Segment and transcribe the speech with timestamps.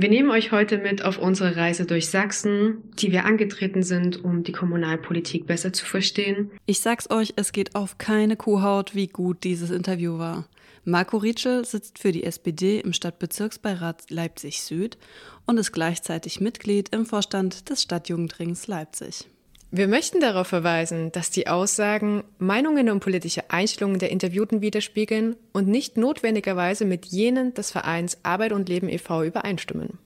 [0.00, 4.44] Wir nehmen euch heute mit auf unsere Reise durch Sachsen, die wir angetreten sind, um
[4.44, 6.52] die Kommunalpolitik besser zu verstehen.
[6.66, 10.46] Ich sag's euch, es geht auf keine Kuhhaut, wie gut dieses Interview war.
[10.84, 14.98] Marco Rietsche sitzt für die SPD im Stadtbezirksbeirat Leipzig Süd
[15.46, 19.28] und ist gleichzeitig Mitglied im Vorstand des Stadtjugendrings Leipzig.
[19.70, 25.68] Wir möchten darauf verweisen, dass die Aussagen Meinungen und politische Einstellungen der Interviewten widerspiegeln und
[25.68, 29.24] nicht notwendigerweise mit jenen des Vereins Arbeit und Leben e.V.
[29.24, 29.98] übereinstimmen.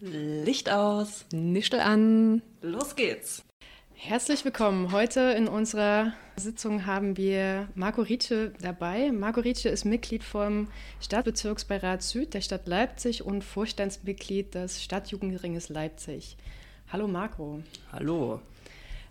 [0.00, 1.26] Licht aus.
[1.34, 2.40] Nischel an.
[2.62, 3.44] Los geht's.
[3.92, 4.90] Herzlich willkommen.
[4.90, 9.12] Heute in unserer Sitzung haben wir Marco Rietsche dabei.
[9.12, 10.68] Marco Rietsche ist Mitglied vom
[11.02, 16.38] Stadtbezirksbeirat Süd der Stadt Leipzig und Vorstandsmitglied des Stadtjugendringes Leipzig.
[16.90, 17.62] Hallo Marco.
[17.92, 18.40] Hallo.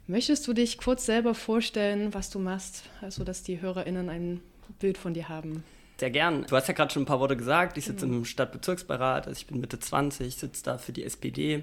[0.09, 4.41] Möchtest du dich kurz selber vorstellen, was du machst, also dass die HörerInnen ein
[4.79, 5.63] Bild von dir haben?
[5.99, 6.47] Sehr gern.
[6.49, 7.77] Du hast ja gerade schon ein paar Worte gesagt.
[7.77, 8.17] Ich sitze mhm.
[8.17, 11.61] im Stadtbezirksbeirat, also ich bin Mitte 20, sitze da für die SPD.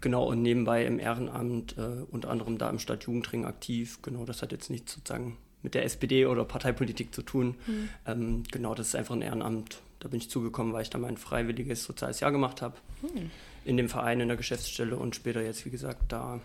[0.00, 4.00] Genau, und nebenbei im Ehrenamt, äh, unter anderem da im Stadtjugendring aktiv.
[4.00, 7.56] Genau, das hat jetzt nichts sozusagen mit der SPD oder Parteipolitik zu tun.
[7.66, 7.88] Mhm.
[8.06, 9.82] Ähm, genau, das ist einfach ein Ehrenamt.
[10.00, 12.76] Da bin ich zugekommen, weil ich da mein freiwilliges soziales Jahr gemacht habe.
[13.02, 13.30] Mhm.
[13.66, 16.40] In dem Verein, in der Geschäftsstelle und später jetzt, wie gesagt, da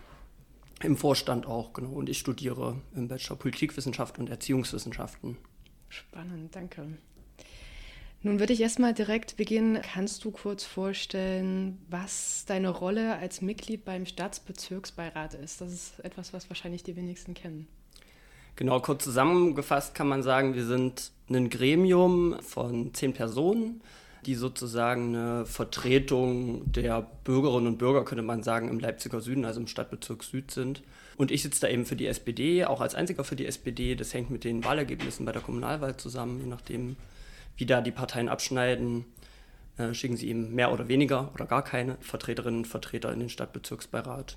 [0.82, 1.90] im Vorstand auch, genau.
[1.90, 5.36] Und ich studiere im Bachelor Politikwissenschaft und Erziehungswissenschaften.
[5.88, 6.86] Spannend, danke.
[8.24, 9.82] Nun würde ich erstmal direkt beginnen.
[9.82, 15.60] Kannst du kurz vorstellen, was deine Rolle als Mitglied beim Staatsbezirksbeirat ist?
[15.60, 17.66] Das ist etwas, was wahrscheinlich die wenigsten kennen.
[18.54, 23.82] Genau, kurz zusammengefasst kann man sagen, wir sind ein Gremium von zehn Personen
[24.26, 29.60] die sozusagen eine Vertretung der Bürgerinnen und Bürger, könnte man sagen, im Leipziger Süden, also
[29.60, 30.82] im Stadtbezirk Süd sind.
[31.16, 33.94] Und ich sitze da eben für die SPD, auch als einziger für die SPD.
[33.94, 36.96] Das hängt mit den Wahlergebnissen bei der Kommunalwahl zusammen, je nachdem,
[37.56, 39.04] wie da die Parteien abschneiden.
[39.78, 43.28] Äh, schicken sie eben mehr oder weniger oder gar keine Vertreterinnen und Vertreter in den
[43.28, 44.36] Stadtbezirksbeirat.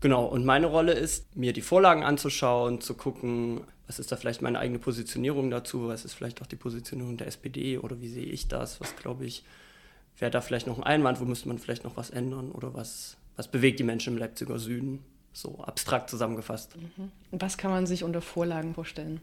[0.00, 4.42] Genau, und meine Rolle ist, mir die Vorlagen anzuschauen, zu gucken, was ist da vielleicht
[4.42, 8.24] meine eigene Positionierung dazu, was ist vielleicht auch die Positionierung der SPD oder wie sehe
[8.24, 9.44] ich das, was glaube ich,
[10.18, 13.16] wäre da vielleicht noch ein Einwand, wo müsste man vielleicht noch was ändern oder was,
[13.36, 16.76] was bewegt die Menschen im Leipziger Süden, so abstrakt zusammengefasst.
[16.76, 17.10] Mhm.
[17.32, 19.20] Was kann man sich unter Vorlagen vorstellen?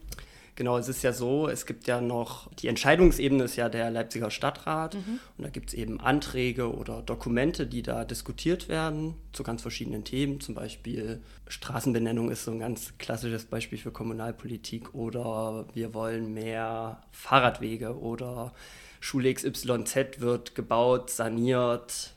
[0.56, 4.30] Genau, es ist ja so, es gibt ja noch, die Entscheidungsebene ist ja der Leipziger
[4.30, 5.18] Stadtrat mhm.
[5.36, 10.04] und da gibt es eben Anträge oder Dokumente, die da diskutiert werden zu ganz verschiedenen
[10.04, 10.40] Themen.
[10.40, 17.02] Zum Beispiel Straßenbenennung ist so ein ganz klassisches Beispiel für Kommunalpolitik oder wir wollen mehr
[17.10, 18.52] Fahrradwege oder
[19.00, 22.14] Schule XYZ wird gebaut, saniert,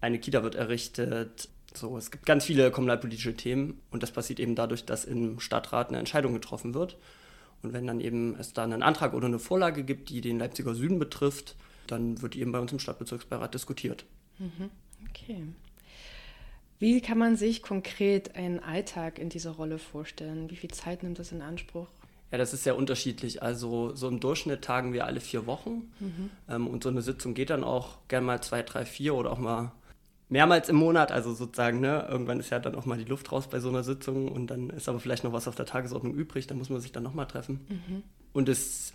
[0.00, 4.54] eine Kita wird errichtet, so, es gibt ganz viele kommunalpolitische Themen und das passiert eben
[4.54, 6.96] dadurch, dass im Stadtrat eine Entscheidung getroffen wird.
[7.62, 10.74] Und wenn dann eben es da einen Antrag oder eine Vorlage gibt, die den Leipziger
[10.74, 11.56] Süden betrifft,
[11.86, 14.04] dann wird die eben bei uns im Stadtbezirksbeirat diskutiert.
[14.38, 14.70] Mhm.
[15.08, 15.42] Okay.
[16.78, 20.50] Wie kann man sich konkret einen Alltag in dieser Rolle vorstellen?
[20.50, 21.88] Wie viel Zeit nimmt das in Anspruch?
[22.30, 23.42] Ja, das ist sehr unterschiedlich.
[23.42, 25.90] Also so im Durchschnitt tagen wir alle vier Wochen.
[26.00, 26.30] Mhm.
[26.48, 29.38] Ähm, und so eine Sitzung geht dann auch gerne mal zwei, drei, vier oder auch
[29.38, 29.72] mal
[30.28, 33.48] mehrmals im Monat, also sozusagen, ne, irgendwann ist ja dann auch mal die Luft raus
[33.48, 36.46] bei so einer Sitzung und dann ist aber vielleicht noch was auf der Tagesordnung übrig,
[36.46, 37.60] dann muss man sich dann nochmal treffen.
[37.68, 38.02] Mhm.
[38.32, 38.92] Und es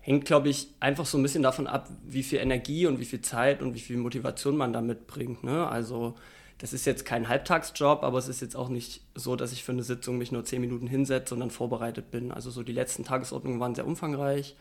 [0.00, 3.20] hängt, glaube ich, einfach so ein bisschen davon ab, wie viel Energie und wie viel
[3.20, 5.44] Zeit und wie viel Motivation man da mitbringt.
[5.44, 5.68] Ne?
[5.68, 6.14] Also
[6.58, 9.72] das ist jetzt kein Halbtagsjob, aber es ist jetzt auch nicht so, dass ich für
[9.72, 12.32] eine Sitzung mich nur zehn Minuten hinsetze und dann vorbereitet bin.
[12.32, 14.56] Also so die letzten Tagesordnungen waren sehr umfangreich.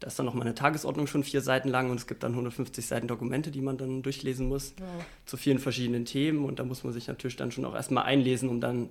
[0.00, 2.32] Da ist dann noch mal eine Tagesordnung schon vier Seiten lang und es gibt dann
[2.32, 4.88] 150 Seiten Dokumente, die man dann durchlesen muss wow.
[5.26, 6.44] zu vielen verschiedenen Themen.
[6.44, 8.88] Und da muss man sich natürlich dann schon auch erstmal einlesen, um dann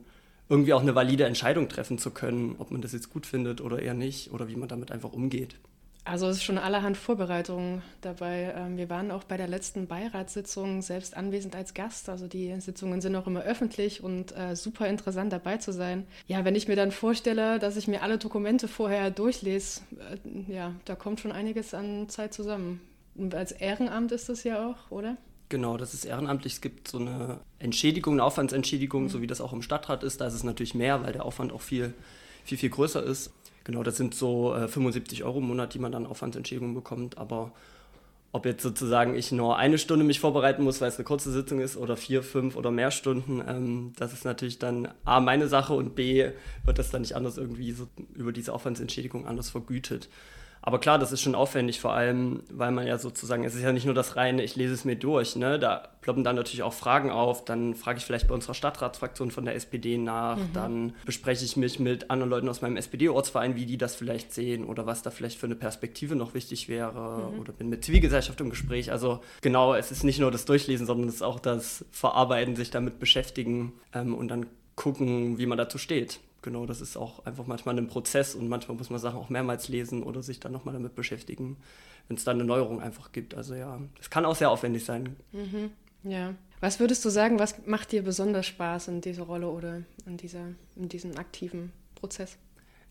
[0.49, 3.79] irgendwie auch eine valide Entscheidung treffen zu können, ob man das jetzt gut findet oder
[3.81, 5.55] eher nicht oder wie man damit einfach umgeht.
[6.09, 8.51] Also es ist schon allerhand Vorbereitungen dabei.
[8.57, 12.09] Ähm, wir waren auch bei der letzten Beiratssitzung selbst anwesend als Gast.
[12.09, 16.07] Also die Sitzungen sind auch immer öffentlich und äh, super interessant dabei zu sein.
[16.25, 20.73] Ja, wenn ich mir dann vorstelle, dass ich mir alle Dokumente vorher durchlese, äh, ja,
[20.85, 22.81] da kommt schon einiges an Zeit zusammen.
[23.13, 25.15] Und als Ehrenamt ist das ja auch, oder?
[25.49, 26.53] Genau, das ist ehrenamtlich.
[26.53, 29.09] Es gibt so eine Entschädigung, eine Aufwandsentschädigung, mhm.
[29.09, 30.21] so wie das auch im Stadtrat ist.
[30.21, 31.93] Da ist es natürlich mehr, weil der Aufwand auch viel,
[32.45, 33.31] viel, viel größer ist.
[33.69, 37.19] Genau, das sind so äh, 75 Euro im Monat, die man dann Aufwandsentschädigung bekommt.
[37.19, 37.51] Aber
[38.31, 41.59] ob jetzt sozusagen ich nur eine Stunde mich vorbereiten muss, weil es eine kurze Sitzung
[41.59, 45.75] ist, oder vier, fünf oder mehr Stunden, ähm, das ist natürlich dann A, meine Sache
[45.75, 46.31] und B,
[46.65, 50.09] wird das dann nicht anders irgendwie so über diese Aufwandsentschädigung anders vergütet.
[50.61, 53.71] Aber klar, das ist schon aufwendig, vor allem, weil man ja sozusagen, es ist ja
[53.71, 55.57] nicht nur das reine, ich lese es mir durch, ne?
[55.57, 57.45] Da ploppen dann natürlich auch Fragen auf.
[57.45, 60.37] Dann frage ich vielleicht bei unserer Stadtratsfraktion von der SPD nach.
[60.37, 60.53] Mhm.
[60.53, 64.65] Dann bespreche ich mich mit anderen Leuten aus meinem SPD-Ortsverein, wie die das vielleicht sehen
[64.65, 67.31] oder was da vielleicht für eine Perspektive noch wichtig wäre.
[67.31, 67.39] Mhm.
[67.39, 68.91] Oder bin mit Zivilgesellschaft im Gespräch.
[68.91, 72.71] Also genau, es ist nicht nur das Durchlesen, sondern es ist auch das Verarbeiten, sich
[72.71, 74.45] damit beschäftigen ähm, und dann
[74.75, 78.77] gucken, wie man dazu steht genau, das ist auch einfach manchmal ein Prozess und manchmal
[78.77, 81.57] muss man Sachen auch mehrmals lesen oder sich dann nochmal damit beschäftigen,
[82.07, 83.35] wenn es dann eine Neuerung einfach gibt.
[83.35, 85.15] Also ja, es kann auch sehr aufwendig sein.
[85.31, 85.71] Mhm.
[86.03, 86.33] Ja.
[86.61, 90.47] Was würdest du sagen, was macht dir besonders Spaß in dieser Rolle oder in, dieser,
[90.75, 92.37] in diesem aktiven Prozess?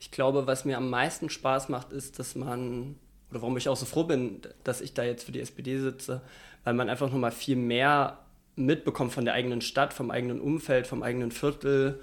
[0.01, 2.97] Ich glaube, was mir am meisten Spaß macht, ist, dass man,
[3.31, 6.23] oder warum ich auch so froh bin, dass ich da jetzt für die SPD sitze,
[6.65, 8.19] weil man einfach nochmal viel mehr
[8.57, 12.01] mitbekommt von der eigenen Stadt, vom eigenen Umfeld, vom eigenen Viertel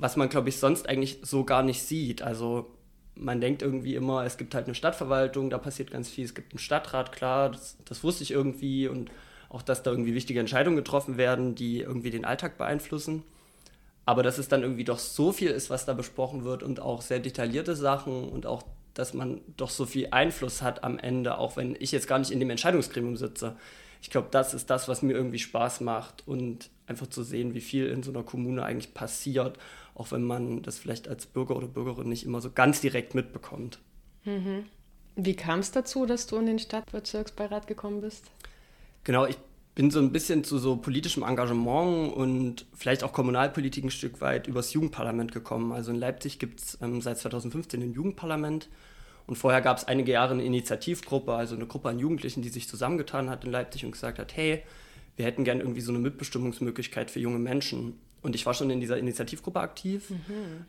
[0.00, 2.22] was man, glaube ich, sonst eigentlich so gar nicht sieht.
[2.22, 2.70] Also
[3.14, 6.52] man denkt irgendwie immer, es gibt halt eine Stadtverwaltung, da passiert ganz viel, es gibt
[6.52, 9.10] einen Stadtrat, klar, das, das wusste ich irgendwie und
[9.48, 13.24] auch, dass da irgendwie wichtige Entscheidungen getroffen werden, die irgendwie den Alltag beeinflussen.
[14.04, 17.02] Aber dass es dann irgendwie doch so viel ist, was da besprochen wird und auch
[17.02, 18.62] sehr detaillierte Sachen und auch,
[18.94, 22.30] dass man doch so viel Einfluss hat am Ende, auch wenn ich jetzt gar nicht
[22.30, 23.56] in dem Entscheidungsgremium sitze.
[24.00, 27.60] Ich glaube, das ist das, was mir irgendwie Spaß macht und einfach zu sehen, wie
[27.60, 29.58] viel in so einer Kommune eigentlich passiert
[29.98, 33.80] auch wenn man das vielleicht als Bürger oder Bürgerin nicht immer so ganz direkt mitbekommt.
[34.24, 34.64] Mhm.
[35.16, 38.24] Wie kam es dazu, dass du in den Stadtbezirksbeirat gekommen bist?
[39.04, 39.36] Genau, ich
[39.74, 44.46] bin so ein bisschen zu so politischem Engagement und vielleicht auch Kommunalpolitik ein Stück weit
[44.46, 45.72] übers Jugendparlament gekommen.
[45.72, 48.68] Also in Leipzig gibt es ähm, seit 2015 ein Jugendparlament
[49.26, 52.68] und vorher gab es einige Jahre eine Initiativgruppe, also eine Gruppe an Jugendlichen, die sich
[52.68, 54.62] zusammengetan hat in Leipzig und gesagt hat, hey,
[55.16, 57.98] wir hätten gern irgendwie so eine Mitbestimmungsmöglichkeit für junge Menschen.
[58.20, 60.16] Und ich war schon in dieser Initiativgruppe aktiv mhm.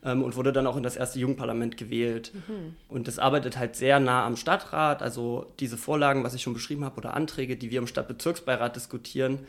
[0.03, 2.31] ähm, und wurde dann auch in das erste Jugendparlament gewählt.
[2.33, 2.75] Mhm.
[2.87, 5.01] Und das arbeitet halt sehr nah am Stadtrat.
[5.01, 9.39] Also diese Vorlagen, was ich schon beschrieben habe, oder Anträge, die wir im Stadtbezirksbeirat diskutieren,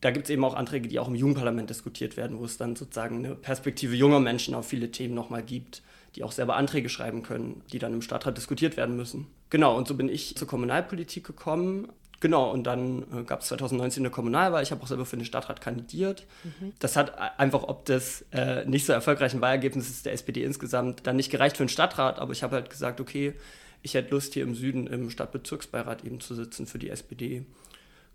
[0.00, 2.76] da gibt es eben auch Anträge, die auch im Jugendparlament diskutiert werden, wo es dann
[2.76, 5.82] sozusagen eine Perspektive junger Menschen auf viele Themen nochmal gibt,
[6.14, 9.26] die auch selber Anträge schreiben können, die dann im Stadtrat diskutiert werden müssen.
[9.50, 11.88] Genau, und so bin ich zur Kommunalpolitik gekommen
[12.20, 14.62] Genau, und dann äh, gab es 2019 eine Kommunalwahl.
[14.62, 16.26] Ich habe auch selber für den Stadtrat kandidiert.
[16.44, 16.72] Mhm.
[16.78, 21.30] Das hat einfach ob des äh, nicht so erfolgreichen Wahlergebnisses der SPD insgesamt dann nicht
[21.30, 23.34] gereicht für den Stadtrat, aber ich habe halt gesagt, okay,
[23.82, 27.44] ich hätte Lust, hier im Süden im Stadtbezirksbeirat eben zu sitzen für die SPD.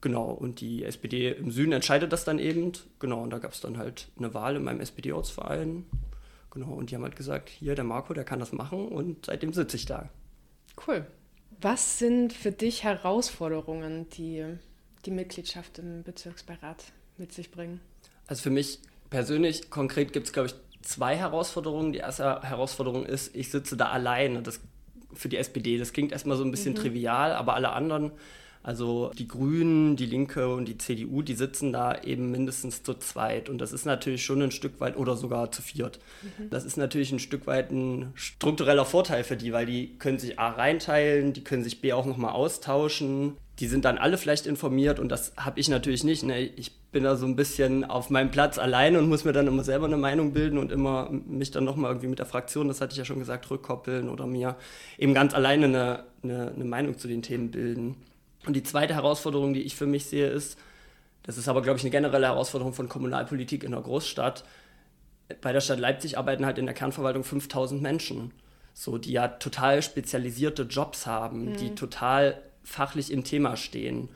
[0.02, 2.72] Genau, und die SPD im Süden entscheidet das dann eben.
[3.00, 5.86] Genau, und da gab es dann halt eine Wahl in meinem SPD-Ortsverein.
[6.52, 9.54] Genau, und die haben halt gesagt, hier, der Marco, der kann das machen und seitdem
[9.54, 10.10] sitze ich da.
[10.88, 11.06] Cool.
[11.62, 14.46] Was sind für dich Herausforderungen, die
[15.06, 16.86] die Mitgliedschaft im Bezirksbeirat
[17.18, 17.82] mit sich bringen?
[18.28, 18.80] Also für mich
[19.10, 21.92] persönlich konkret gibt es, glaube ich, zwei Herausforderungen.
[21.92, 24.42] Die erste Herausforderung ist, ich sitze da alleine.
[24.42, 24.62] Das
[25.14, 25.78] für die SPD.
[25.78, 26.78] Das klingt erstmal so ein bisschen mhm.
[26.78, 28.12] trivial, aber alle anderen
[28.62, 33.48] also die Grünen, die Linke und die CDU, die sitzen da eben mindestens zu zweit.
[33.48, 36.00] Und das ist natürlich schon ein Stück weit oder sogar zu viert.
[36.22, 36.50] Mhm.
[36.50, 40.40] Das ist natürlich ein Stück weit ein struktureller Vorteil für die, weil die können sich
[40.40, 43.38] A reinteilen, die können sich B auch nochmal austauschen.
[43.60, 46.24] Die sind dann alle vielleicht informiert und das habe ich natürlich nicht.
[46.24, 46.40] Ne?
[46.40, 49.64] Ich bin da so ein bisschen auf meinem Platz alleine und muss mir dann immer
[49.64, 52.94] selber eine Meinung bilden und immer mich dann nochmal irgendwie mit der Fraktion, das hatte
[52.94, 54.56] ich ja schon gesagt, rückkoppeln oder mir
[54.98, 57.96] eben ganz alleine eine, eine, eine Meinung zu den Themen bilden.
[58.46, 60.58] Und die zweite Herausforderung, die ich für mich sehe, ist,
[61.24, 64.44] das ist aber, glaube ich, eine generelle Herausforderung von Kommunalpolitik in einer Großstadt.
[65.42, 68.32] Bei der Stadt Leipzig arbeiten halt in der Kernverwaltung 5000 Menschen,
[68.74, 71.58] so, die ja total spezialisierte Jobs haben, mhm.
[71.58, 74.10] die total fachlich im Thema stehen.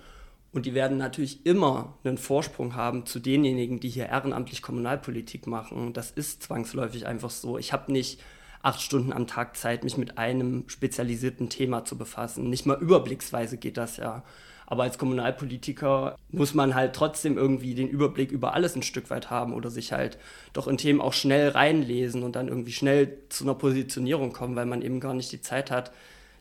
[0.54, 5.94] Und die werden natürlich immer einen Vorsprung haben zu denjenigen, die hier ehrenamtlich Kommunalpolitik machen.
[5.94, 7.58] Das ist zwangsläufig einfach so.
[7.58, 8.22] Ich habe nicht
[8.64, 12.50] acht Stunden am Tag Zeit, mich mit einem spezialisierten Thema zu befassen.
[12.50, 14.24] Nicht mal überblicksweise geht das ja.
[14.66, 19.30] Aber als Kommunalpolitiker muss man halt trotzdem irgendwie den Überblick über alles ein Stück weit
[19.30, 20.18] haben oder sich halt
[20.54, 24.66] doch in Themen auch schnell reinlesen und dann irgendwie schnell zu einer Positionierung kommen, weil
[24.66, 25.92] man eben gar nicht die Zeit hat,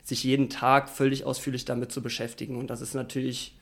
[0.03, 2.55] sich jeden Tag völlig ausführlich damit zu beschäftigen.
[2.55, 3.57] Und das ist natürlich,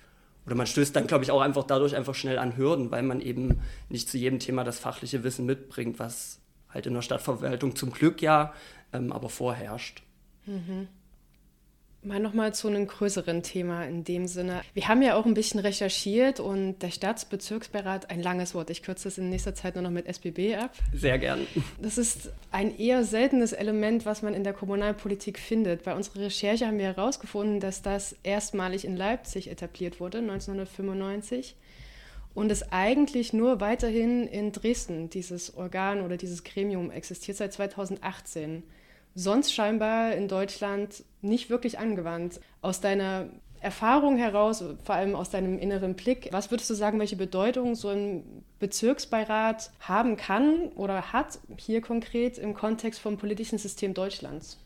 [0.46, 3.22] oder man stößt dann, glaube ich, auch einfach dadurch einfach schnell an Hürden, weil man
[3.22, 6.41] eben nicht zu jedem Thema das fachliche Wissen mitbringt, was
[6.74, 8.54] halt in der Stadtverwaltung zum Glück ja,
[8.94, 10.04] ähm, aber vorherrscht.
[10.46, 10.88] Mhm.
[12.04, 14.62] Mal nochmal zu einem größeren Thema in dem Sinne.
[14.74, 19.04] Wir haben ja auch ein bisschen recherchiert und der Staatsbezirksbeirat, ein langes Wort, ich kürze
[19.04, 20.74] das in nächster Zeit nur noch mit SBB ab.
[20.96, 21.46] Sehr gern.
[21.80, 25.84] Das ist ein eher seltenes Element, was man in der Kommunalpolitik findet.
[25.84, 31.56] Bei unserer Recherche haben wir herausgefunden, dass das erstmalig in Leipzig etabliert wurde, 1995.
[32.34, 38.64] Und es eigentlich nur weiterhin in Dresden, dieses Organ oder dieses Gremium existiert seit 2018
[39.16, 42.40] sonst scheinbar in Deutschland nicht wirklich angewandt.
[42.62, 43.28] Aus deiner
[43.60, 47.90] Erfahrung heraus, vor allem aus deinem inneren Blick, was würdest du sagen, welche Bedeutung so
[47.90, 54.58] ein Bezirksbeirat haben kann oder hat hier konkret im Kontext vom politischen System Deutschlands?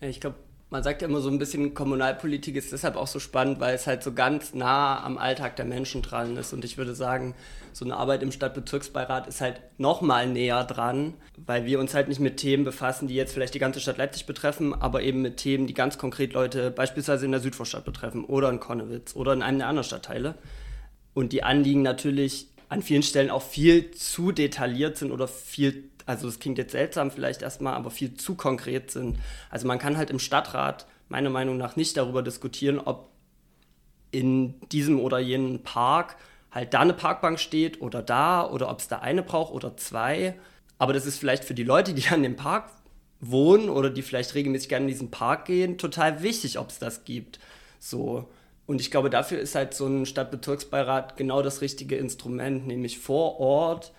[0.00, 0.36] Ich glaube,
[0.70, 3.88] man sagt ja immer so ein bisschen, Kommunalpolitik ist deshalb auch so spannend, weil es
[3.88, 6.52] halt so ganz nah am Alltag der Menschen dran ist.
[6.52, 7.34] Und ich würde sagen,
[7.72, 12.08] so eine Arbeit im Stadtbezirksbeirat ist halt noch mal näher dran, weil wir uns halt
[12.08, 15.38] nicht mit Themen befassen, die jetzt vielleicht die ganze Stadt Leipzig betreffen, aber eben mit
[15.38, 19.42] Themen, die ganz konkret Leute beispielsweise in der Südvorstadt betreffen oder in Konnewitz oder in
[19.42, 20.36] einem der anderen Stadtteile.
[21.14, 26.26] Und die Anliegen natürlich an vielen Stellen auch viel zu detailliert sind oder viel also
[26.26, 29.18] das klingt jetzt seltsam vielleicht erstmal, aber viel zu konkret sind.
[29.48, 33.10] Also man kann halt im Stadtrat meiner Meinung nach nicht darüber diskutieren, ob
[34.10, 36.16] in diesem oder jenen Park
[36.50, 40.34] halt da eine Parkbank steht oder da oder ob es da eine braucht oder zwei.
[40.78, 42.70] Aber das ist vielleicht für die Leute, die an dem Park
[43.20, 47.04] wohnen oder die vielleicht regelmäßig gerne in diesen Park gehen, total wichtig, ob es das
[47.04, 47.38] gibt.
[47.78, 48.28] So.
[48.66, 53.38] Und ich glaube, dafür ist halt so ein Stadtbezirksbeirat genau das richtige Instrument, nämlich vor
[53.38, 53.92] Ort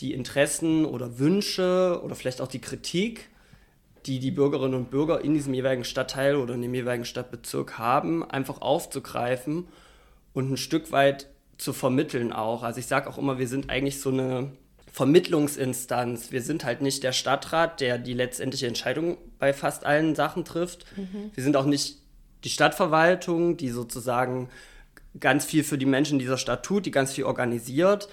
[0.00, 3.28] die Interessen oder Wünsche oder vielleicht auch die Kritik,
[4.06, 8.28] die die Bürgerinnen und Bürger in diesem jeweiligen Stadtteil oder in dem jeweiligen Stadtbezirk haben,
[8.28, 9.66] einfach aufzugreifen
[10.32, 12.62] und ein Stück weit zu vermitteln auch.
[12.62, 14.52] Also ich sage auch immer, wir sind eigentlich so eine
[14.92, 16.32] Vermittlungsinstanz.
[16.32, 20.84] Wir sind halt nicht der Stadtrat, der die letztendliche Entscheidung bei fast allen Sachen trifft.
[20.96, 21.30] Mhm.
[21.34, 21.98] Wir sind auch nicht
[22.44, 24.48] die Stadtverwaltung, die sozusagen
[25.18, 28.08] ganz viel für die Menschen dieser Stadt tut, die ganz viel organisiert,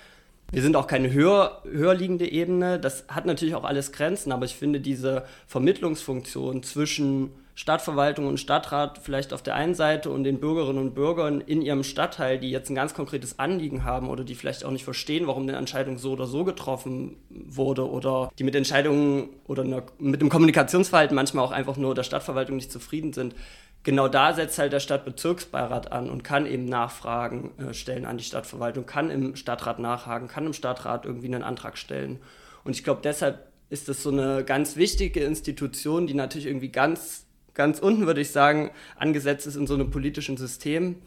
[0.52, 2.80] wir sind auch keine höher, höher liegende Ebene.
[2.80, 9.00] Das hat natürlich auch alles Grenzen, aber ich finde diese Vermittlungsfunktion zwischen Stadtverwaltung und Stadtrat
[9.02, 12.70] vielleicht auf der einen Seite und den Bürgerinnen und Bürgern in ihrem Stadtteil, die jetzt
[12.70, 16.14] ein ganz konkretes Anliegen haben oder die vielleicht auch nicht verstehen, warum eine Entscheidung so
[16.14, 19.64] oder so getroffen wurde oder die mit Entscheidungen oder
[20.00, 23.36] mit dem Kommunikationsverhalten manchmal auch einfach nur der Stadtverwaltung nicht zufrieden sind,
[23.84, 28.24] genau da setzt halt der Stadtbezirksbeirat an und kann eben Nachfragen äh, stellen an die
[28.24, 32.20] Stadtverwaltung, kann im Stadtrat nachhaken, kann im Stadtrat irgendwie einen Antrag stellen.
[32.64, 37.26] Und ich glaube, deshalb ist das so eine ganz wichtige Institution, die natürlich irgendwie ganz,
[37.54, 40.98] ganz unten, würde ich sagen, angesetzt ist in so einem politischen System,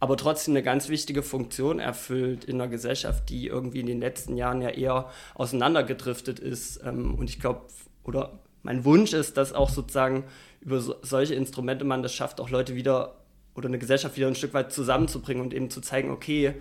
[0.00, 4.36] aber trotzdem eine ganz wichtige Funktion erfüllt in einer Gesellschaft, die irgendwie in den letzten
[4.36, 6.80] Jahren ja eher auseinandergedriftet ist.
[6.84, 7.62] Ähm, und ich glaube,
[8.04, 10.24] oder mein Wunsch ist, dass auch sozusagen
[10.60, 13.16] über so, solche Instrumente man das schafft, auch Leute wieder
[13.54, 16.54] oder eine Gesellschaft wieder ein Stück weit zusammenzubringen und eben zu zeigen, okay,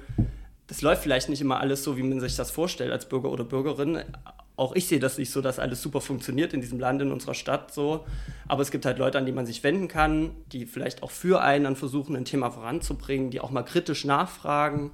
[0.67, 3.43] das läuft vielleicht nicht immer alles so, wie man sich das vorstellt als Bürger oder
[3.43, 4.03] Bürgerin.
[4.55, 7.33] Auch ich sehe das nicht so, dass alles super funktioniert in diesem Land, in unserer
[7.33, 8.05] Stadt so.
[8.47, 11.41] Aber es gibt halt Leute, an die man sich wenden kann, die vielleicht auch für
[11.41, 14.91] einen dann versuchen, ein Thema voranzubringen, die auch mal kritisch nachfragen.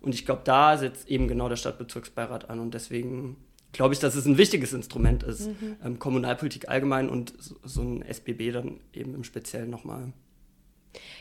[0.00, 2.58] Und ich glaube, da setzt eben genau der Stadtbezirksbeirat an.
[2.58, 3.36] Und deswegen
[3.72, 5.46] glaube ich, dass es ein wichtiges Instrument ist.
[5.46, 5.76] Mhm.
[5.84, 10.12] Ähm, Kommunalpolitik allgemein und so, so, ein SBB dann eben im Speziellen nochmal.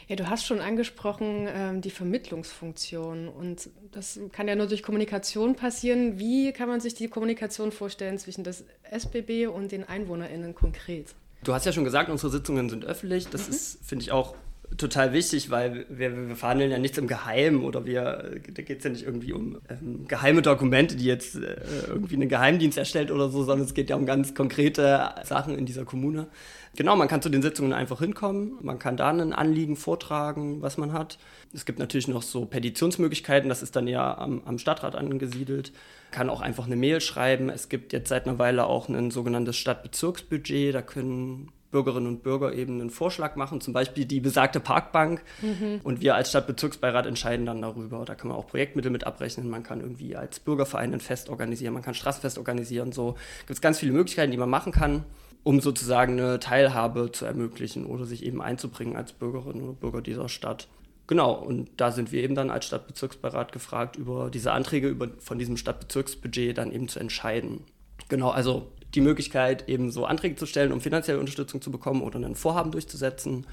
[0.08, 5.56] Ja, du hast schon angesprochen ähm, die Vermittlungsfunktion und das kann ja nur durch Kommunikation
[5.56, 6.20] passieren.
[6.20, 11.16] Wie kann man sich die Kommunikation vorstellen zwischen das SBB und den EinwohnerInnen konkret?
[11.44, 13.28] Du hast ja schon gesagt, unsere Sitzungen sind öffentlich.
[13.30, 13.54] Das mhm.
[13.54, 14.36] ist, finde ich, auch
[14.78, 18.84] total wichtig, weil wir, wir verhandeln ja nichts im Geheimen oder wir, da geht es
[18.84, 23.30] ja nicht irgendwie um ähm, geheime Dokumente, die jetzt äh, irgendwie ein Geheimdienst erstellt oder
[23.30, 26.28] so, sondern es geht ja um ganz konkrete Sachen in dieser Kommune.
[26.76, 30.78] Genau, man kann zu den Sitzungen einfach hinkommen, man kann da ein Anliegen vortragen, was
[30.78, 31.18] man hat.
[31.54, 35.74] Es gibt natürlich noch so Petitionsmöglichkeiten, das ist dann ja am, am Stadtrat angesiedelt.
[36.12, 37.50] Kann auch einfach eine Mail schreiben.
[37.50, 42.54] Es gibt jetzt seit einer Weile auch ein sogenanntes Stadtbezirksbudget, da können Bürgerinnen und Bürger
[42.54, 45.24] eben einen Vorschlag machen, zum Beispiel die besagte Parkbank.
[45.42, 45.80] Mhm.
[45.84, 48.06] Und wir als Stadtbezirksbeirat entscheiden dann darüber.
[48.06, 49.50] Da kann man auch Projektmittel mit abrechnen.
[49.50, 52.92] Man kann irgendwie als Bürgerverein ein Fest organisieren, man kann Straßenfest organisieren.
[52.92, 55.04] So gibt es ganz viele Möglichkeiten, die man machen kann,
[55.44, 60.30] um sozusagen eine Teilhabe zu ermöglichen oder sich eben einzubringen als Bürgerinnen oder Bürger dieser
[60.30, 60.68] Stadt.
[61.08, 65.40] Genau, und da sind wir eben dann als Stadtbezirksbeirat gefragt, über diese Anträge über, von
[65.40, 67.66] diesem Stadtbezirksbudget dann eben zu entscheiden.
[68.08, 72.20] Genau, also die Möglichkeit, eben so Anträge zu stellen, um finanzielle Unterstützung zu bekommen oder
[72.20, 73.48] ein Vorhaben durchzusetzen.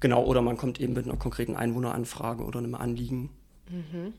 [0.00, 3.30] Genau, oder man kommt eben mit einer konkreten Einwohneranfrage oder einem Anliegen.
[3.70, 4.12] Mhm.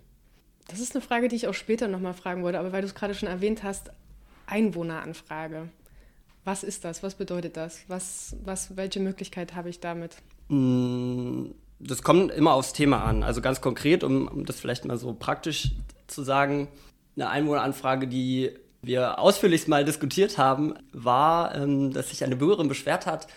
[0.68, 2.96] Das ist eine Frage, die ich auch später nochmal fragen wollte, aber weil du es
[2.96, 3.92] gerade schon erwähnt hast,
[4.48, 5.70] Einwohneranfrage.
[6.44, 7.04] Was ist das?
[7.04, 7.82] Was bedeutet das?
[7.88, 10.18] Was, was, welche Möglichkeit habe ich damit?
[10.48, 11.48] Mm,
[11.80, 13.24] das kommt immer aufs Thema an.
[13.24, 15.72] Also ganz konkret, um, um das vielleicht mal so praktisch
[16.08, 16.68] zu sagen,
[17.16, 18.52] eine Einwohneranfrage, die
[18.86, 23.28] wir ausführlichst mal diskutiert haben, war, ähm, dass sich eine Bürgerin beschwert hat,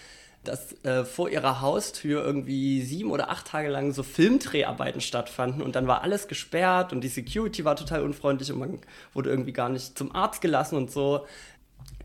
[0.44, 5.76] dass äh, vor ihrer Haustür irgendwie sieben oder acht Tage lang so Filmdreharbeiten stattfanden und
[5.76, 8.78] dann war alles gesperrt und die Security war total unfreundlich und man
[9.14, 11.26] wurde irgendwie gar nicht zum Arzt gelassen und so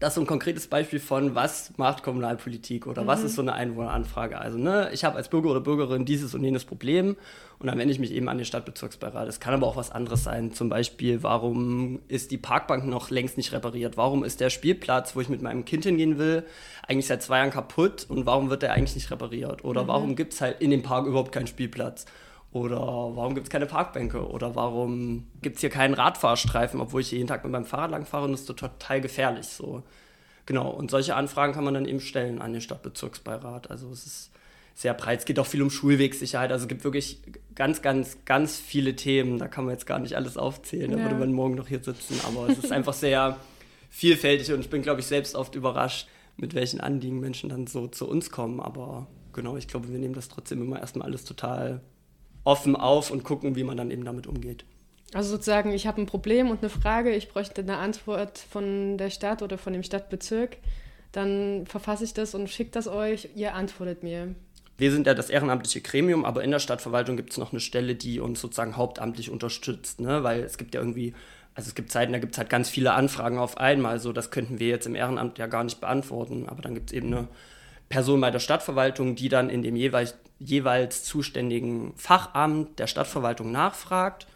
[0.03, 3.07] das ist so ein konkretes Beispiel von, was macht Kommunalpolitik oder mhm.
[3.07, 4.37] was ist so eine Einwohneranfrage.
[4.37, 7.15] Also, ne, ich habe als Bürger oder Bürgerin dieses und jenes Problem
[7.59, 9.29] und dann wende ich mich eben an den Stadtbezirksbeirat.
[9.29, 10.51] Es kann aber auch was anderes sein.
[10.51, 13.95] Zum Beispiel, warum ist die Parkbank noch längst nicht repariert?
[13.95, 16.43] Warum ist der Spielplatz, wo ich mit meinem Kind hingehen will,
[16.85, 19.63] eigentlich seit zwei Jahren kaputt und warum wird der eigentlich nicht repariert?
[19.63, 19.87] Oder mhm.
[19.87, 22.05] warum gibt es halt in dem Park überhaupt keinen Spielplatz?
[22.53, 24.27] Oder warum gibt es keine Parkbänke?
[24.29, 28.25] Oder warum gibt es hier keinen Radfahrstreifen, obwohl ich jeden Tag mit meinem Fahrrad langfahre
[28.25, 29.47] und das ist total gefährlich.
[29.47, 29.81] So.
[30.45, 33.71] Genau, und solche Anfragen kann man dann eben stellen an den Stadtbezirksbeirat.
[33.71, 34.31] Also es ist
[34.75, 35.19] sehr breit.
[35.19, 36.51] Es geht auch viel um Schulwegsicherheit.
[36.51, 37.17] Also es gibt wirklich
[37.55, 39.39] ganz, ganz, ganz viele Themen.
[39.39, 40.91] Da kann man jetzt gar nicht alles aufzählen.
[40.91, 42.19] Da würde man morgen noch hier sitzen.
[42.27, 43.35] Aber es ist einfach sehr
[43.89, 46.07] vielfältig und ich bin, glaube ich, selbst oft überrascht,
[46.37, 48.59] mit welchen Anliegen Menschen dann so zu uns kommen.
[48.59, 51.81] Aber genau, ich glaube, wir nehmen das trotzdem immer erstmal alles total
[52.43, 54.65] offen auf und gucken, wie man dann eben damit umgeht.
[55.13, 59.09] Also sozusagen, ich habe ein Problem und eine Frage, ich bräuchte eine Antwort von der
[59.09, 60.57] Stadt oder von dem Stadtbezirk,
[61.11, 64.33] dann verfasse ich das und schicke das euch, ihr antwortet mir.
[64.77, 67.93] Wir sind ja das ehrenamtliche Gremium, aber in der Stadtverwaltung gibt es noch eine Stelle,
[67.93, 70.23] die uns sozusagen hauptamtlich unterstützt, ne?
[70.23, 71.13] weil es gibt ja irgendwie,
[71.53, 74.31] also es gibt Zeiten, da gibt es halt ganz viele Anfragen auf einmal, so das
[74.31, 77.27] könnten wir jetzt im Ehrenamt ja gar nicht beantworten, aber dann gibt es eben eine
[77.89, 84.27] Person bei der Stadtverwaltung, die dann in dem jeweils, jeweils zuständigen Fachamt der Stadtverwaltung nachfragt.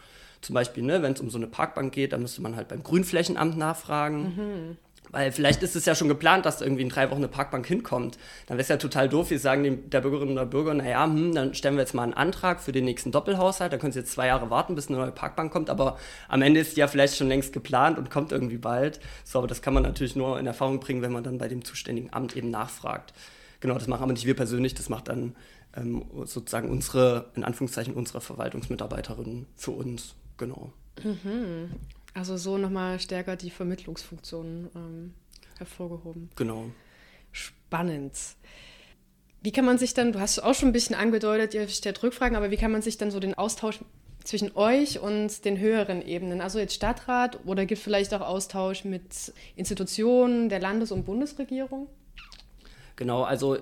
[0.41, 2.83] Zum Beispiel, ne, wenn es um so eine Parkbank geht, dann müsste man halt beim
[2.83, 4.21] Grünflächenamt nachfragen.
[4.35, 4.77] Mhm.
[5.09, 8.17] Weil vielleicht ist es ja schon geplant, dass irgendwie in drei Wochen eine Parkbank hinkommt.
[8.45, 9.29] Dann wäre es ja total doof.
[9.29, 12.13] Wir sagen dem, der Bürgerin oder Bürger, naja, hm, dann stellen wir jetzt mal einen
[12.13, 13.71] Antrag für den nächsten Doppelhaushalt.
[13.71, 15.69] Da können Sie jetzt zwei Jahre warten, bis eine neue Parkbank kommt.
[15.69, 18.99] Aber am Ende ist die ja vielleicht schon längst geplant und kommt irgendwie bald.
[19.23, 21.63] So, aber das kann man natürlich nur in Erfahrung bringen, wenn man dann bei dem
[21.63, 23.13] zuständigen Amt eben nachfragt.
[23.59, 25.35] Genau, das machen aber nicht wir persönlich, das macht dann
[25.75, 30.15] ähm, sozusagen unsere, in Anführungszeichen, unsere Verwaltungsmitarbeiterinnen für uns.
[30.37, 30.71] Genau.
[31.03, 31.71] Mhm.
[32.13, 35.13] Also so nochmal stärker die Vermittlungsfunktion ähm,
[35.57, 36.29] hervorgehoben.
[36.35, 36.65] Genau.
[37.31, 38.13] Spannend.
[39.41, 42.35] Wie kann man sich dann, du hast auch schon ein bisschen angedeutet, ihr stellt Rückfragen,
[42.35, 43.79] aber wie kann man sich dann so den Austausch
[44.23, 48.83] zwischen euch und den höheren Ebenen, also jetzt Stadtrat oder gibt es vielleicht auch Austausch
[48.83, 51.87] mit Institutionen der Landes- und Bundesregierung?
[52.97, 53.57] Genau, also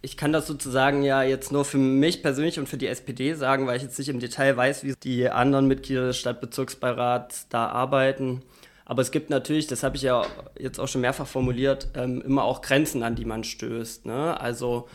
[0.00, 3.66] ich kann das sozusagen ja jetzt nur für mich persönlich und für die SPD sagen,
[3.66, 8.42] weil ich jetzt nicht im Detail weiß, wie die anderen Mitglieder des Stadtbezirksbeirats da arbeiten.
[8.84, 10.24] Aber es gibt natürlich, das habe ich ja
[10.58, 14.06] jetzt auch schon mehrfach formuliert, ähm, immer auch Grenzen, an die man stößt.
[14.06, 14.40] Ne?
[14.40, 14.88] Also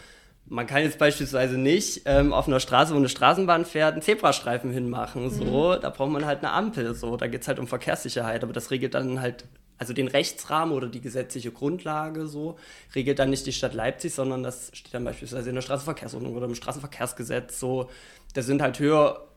[0.46, 4.72] man kann jetzt beispielsweise nicht ähm, auf einer Straße, wo eine Straßenbahn fährt, einen Zebrastreifen
[4.72, 5.30] hinmachen.
[5.30, 5.82] So, mhm.
[5.82, 6.96] da braucht man halt eine Ampel.
[6.96, 9.46] So, da geht es halt um Verkehrssicherheit, aber das regelt dann halt
[9.84, 12.58] also den Rechtsrahmen oder die gesetzliche Grundlage so,
[12.96, 16.46] regelt dann nicht die Stadt Leipzig, sondern das steht dann beispielsweise in der Straßenverkehrsordnung oder
[16.46, 17.90] im Straßenverkehrsgesetz so.
[18.34, 19.28] Das sind halt höher,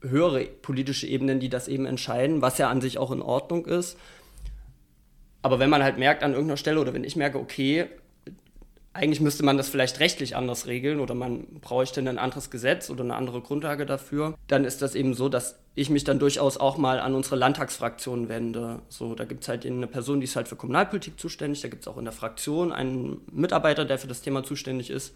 [0.00, 3.98] höhere politische Ebenen, die das eben entscheiden, was ja an sich auch in Ordnung ist.
[5.42, 7.86] Aber wenn man halt merkt an irgendeiner Stelle oder wenn ich merke, okay,
[8.92, 13.04] eigentlich müsste man das vielleicht rechtlich anders regeln oder man bräuchte ein anderes Gesetz oder
[13.04, 16.76] eine andere Grundlage dafür, dann ist das eben so, dass ich mich dann durchaus auch
[16.76, 18.82] mal an unsere Landtagsfraktion wende.
[18.88, 21.82] So, da gibt es halt eine Person, die ist halt für Kommunalpolitik zuständig, da gibt
[21.82, 25.14] es auch in der Fraktion einen Mitarbeiter, der für das Thema zuständig ist.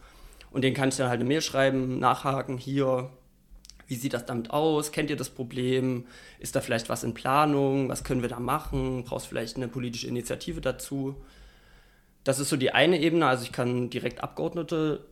[0.53, 3.11] Und den kann ich dann halt eine Mail schreiben, nachhaken, hier,
[3.89, 4.93] wie sieht das damit aus?
[4.93, 6.07] Kennt ihr das Problem?
[6.39, 7.89] Ist da vielleicht was in Planung?
[7.89, 9.03] Was können wir da machen?
[9.03, 11.17] Brauchst vielleicht eine politische Initiative dazu?
[12.25, 13.27] Das ist so die eine Ebene.
[13.27, 15.05] Also ich kann direkt Abgeordnete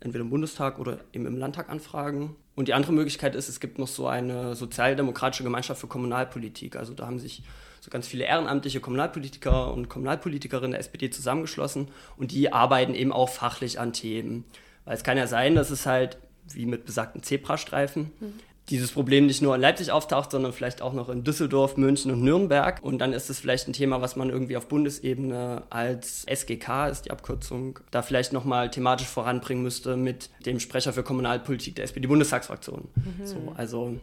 [0.00, 2.36] entweder im Bundestag oder eben im Landtag anfragen.
[2.54, 6.76] Und die andere Möglichkeit ist, es gibt noch so eine sozialdemokratische Gemeinschaft für Kommunalpolitik.
[6.76, 7.42] Also da haben sich
[7.80, 13.28] so ganz viele ehrenamtliche Kommunalpolitiker und Kommunalpolitikerinnen der SPD zusammengeschlossen und die arbeiten eben auch
[13.28, 14.44] fachlich an Themen.
[14.84, 19.26] Weil es kann ja sein, dass es halt, wie mit besagten Zebrastreifen, mhm dieses Problem
[19.26, 22.82] nicht nur in Leipzig auftaucht, sondern vielleicht auch noch in Düsseldorf, München und Nürnberg.
[22.82, 27.02] Und dann ist es vielleicht ein Thema, was man irgendwie auf Bundesebene als SGK ist
[27.02, 32.88] die Abkürzung, da vielleicht nochmal thematisch voranbringen müsste mit dem Sprecher für Kommunalpolitik der SPD-Bundestagsfraktion.
[32.94, 33.26] Mhm.
[33.26, 33.96] So, also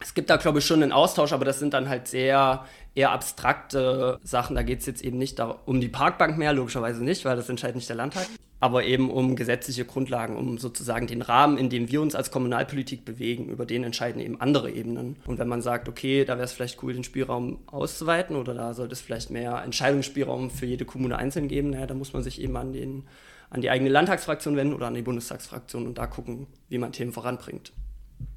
[0.00, 3.12] es gibt da, glaube ich, schon einen Austausch, aber das sind dann halt sehr eher
[3.12, 4.54] abstrakte Sachen.
[4.56, 7.76] Da geht es jetzt eben nicht um die Parkbank mehr, logischerweise nicht, weil das entscheidet
[7.76, 8.26] nicht der Landtag,
[8.58, 13.04] aber eben um gesetzliche Grundlagen, um sozusagen den Rahmen, in dem wir uns als Kommunalpolitik
[13.04, 15.16] bewegen, über den entscheiden eben andere Ebenen.
[15.26, 18.72] Und wenn man sagt, okay, da wäre es vielleicht cool, den Spielraum auszuweiten oder da
[18.72, 22.40] sollte es vielleicht mehr Entscheidungsspielraum für jede Kommune einzeln geben, naja, da muss man sich
[22.40, 23.04] eben an den
[23.48, 27.12] an die eigene Landtagsfraktion wenden oder an die Bundestagsfraktion und da gucken, wie man Themen
[27.12, 27.72] voranbringt.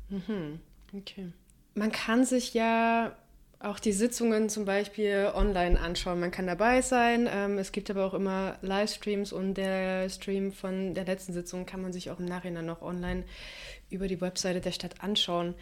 [0.10, 0.60] Mhm.
[0.96, 1.32] Okay.
[1.74, 3.16] Man kann sich ja
[3.60, 6.20] auch die Sitzungen zum Beispiel online anschauen.
[6.20, 7.28] Man kann dabei sein.
[7.32, 11.82] Ähm, es gibt aber auch immer Livestreams und der Stream von der letzten Sitzung kann
[11.82, 13.26] man sich auch im Nachhinein noch online
[13.90, 15.56] über die Webseite der Stadt anschauen.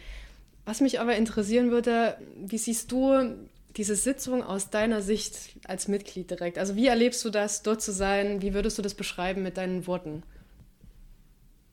[0.64, 3.34] Was mich aber interessieren würde, wie siehst du
[3.76, 6.58] diese Sitzung aus deiner Sicht als Mitglied direkt?
[6.58, 8.42] Also wie erlebst du das, dort zu sein?
[8.42, 10.22] Wie würdest du das beschreiben mit deinen Worten?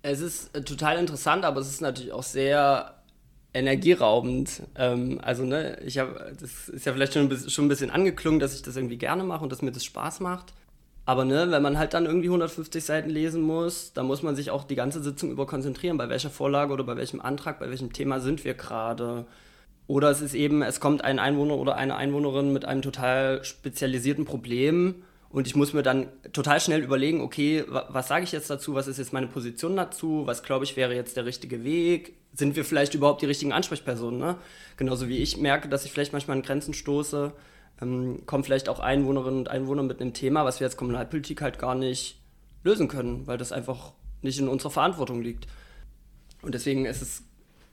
[0.01, 2.94] Es ist äh, total interessant, aber es ist natürlich auch sehr
[3.56, 4.63] energieraubend.
[4.76, 8.54] Ähm, also, ne, ich habe, das ist ja vielleicht schon schon ein bisschen angeklungen, dass
[8.54, 10.54] ich das irgendwie gerne mache und dass mir das Spaß macht.
[11.06, 14.52] Aber ne, wenn man halt dann irgendwie 150 Seiten lesen muss, dann muss man sich
[14.52, 17.94] auch die ganze Sitzung über konzentrieren, bei welcher Vorlage oder bei welchem Antrag, bei welchem
[17.94, 19.26] Thema sind wir gerade.
[19.88, 24.26] Oder es ist eben, es kommt ein Einwohner oder eine Einwohnerin mit einem total spezialisierten
[24.26, 25.04] Problem
[25.36, 28.88] und ich muss mir dann total schnell überlegen, okay, was sage ich jetzt dazu, was
[28.88, 32.63] ist jetzt meine Position dazu, was glaube ich wäre jetzt der richtige Weg, sind wir
[32.63, 34.38] vielleicht überhaupt die richtigen Ansprechpersonen, ne?
[34.78, 37.34] Genauso wie ich merke, dass ich vielleicht manchmal an Grenzen stoße,
[37.82, 41.60] ähm, kommen vielleicht auch Einwohnerinnen und Einwohner mit einem Thema, was wir als Kommunalpolitik halt
[41.60, 42.17] gar nicht
[42.63, 45.48] lösen können, weil das einfach nicht in unserer Verantwortung liegt.
[46.43, 47.24] Und deswegen ist es,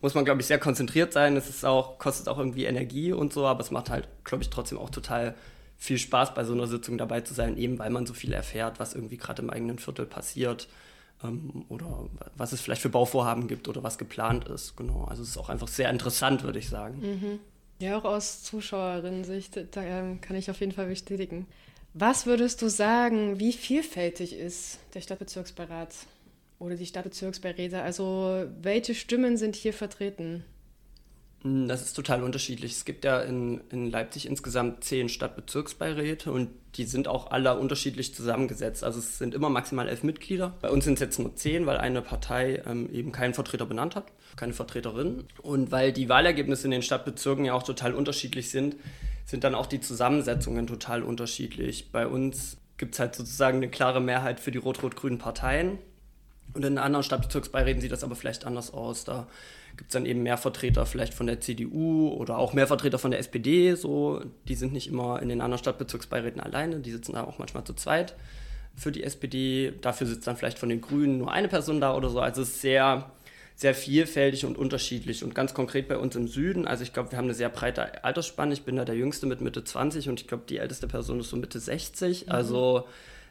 [0.00, 1.36] muss man, glaube ich, sehr konzentriert sein.
[1.36, 4.50] Es ist auch, kostet auch irgendwie Energie und so, aber es macht halt, glaube ich,
[4.50, 5.36] trotzdem auch total
[5.82, 8.78] viel Spaß, bei so einer Sitzung dabei zu sein, eben weil man so viel erfährt,
[8.78, 10.68] was irgendwie gerade im eigenen Viertel passiert
[11.24, 14.76] ähm, oder was es vielleicht für Bauvorhaben gibt oder was geplant ist.
[14.76, 17.00] Genau, also es ist auch einfach sehr interessant, würde ich sagen.
[17.00, 17.40] Mhm.
[17.80, 21.48] Ja, auch aus Zuschauerinnen-Sicht ähm, kann ich auf jeden Fall bestätigen.
[21.94, 25.94] Was würdest du sagen, wie vielfältig ist der Stadtbezirksbeirat
[26.60, 27.82] oder die Stadtbezirksbeiräte?
[27.82, 30.44] Also welche Stimmen sind hier vertreten?
[31.42, 32.72] Hm, das ist total unterschiedlich.
[32.72, 38.14] Es gibt ja in, in Leipzig insgesamt zehn Stadtbezirksbeiräte und die sind auch alle unterschiedlich
[38.14, 38.82] zusammengesetzt.
[38.82, 40.54] Also es sind immer maximal elf Mitglieder.
[40.62, 43.96] Bei uns sind es jetzt nur zehn, weil eine Partei ähm, eben keinen Vertreter benannt
[43.96, 45.24] hat, keine Vertreterin.
[45.42, 48.76] Und weil die Wahlergebnisse in den Stadtbezirken ja auch total unterschiedlich sind,
[49.26, 51.90] sind dann auch die Zusammensetzungen total unterschiedlich.
[51.92, 55.78] Bei uns gibt es halt sozusagen eine klare Mehrheit für die rot-rot-grünen Parteien.
[56.54, 59.04] Und in anderen Stadtbezirksbeiräten sieht das aber vielleicht anders aus.
[59.04, 59.26] Da
[59.76, 63.10] gibt es dann eben mehr Vertreter vielleicht von der CDU oder auch mehr Vertreter von
[63.10, 63.74] der SPD.
[63.74, 67.64] So, die sind nicht immer in den anderen Stadtbezirksbeiräten alleine, die sitzen da auch manchmal
[67.64, 68.14] zu zweit
[68.74, 69.72] für die SPD.
[69.80, 72.20] Dafür sitzt dann vielleicht von den Grünen nur eine Person da oder so.
[72.20, 73.10] Also es ist sehr,
[73.54, 75.24] sehr vielfältig und unterschiedlich.
[75.24, 78.04] Und ganz konkret bei uns im Süden, also ich glaube, wir haben eine sehr breite
[78.04, 78.52] Altersspanne.
[78.52, 81.30] Ich bin da der Jüngste mit Mitte 20 und ich glaube, die älteste Person ist
[81.30, 82.26] so Mitte 60.
[82.26, 82.32] Mhm.
[82.32, 82.86] Also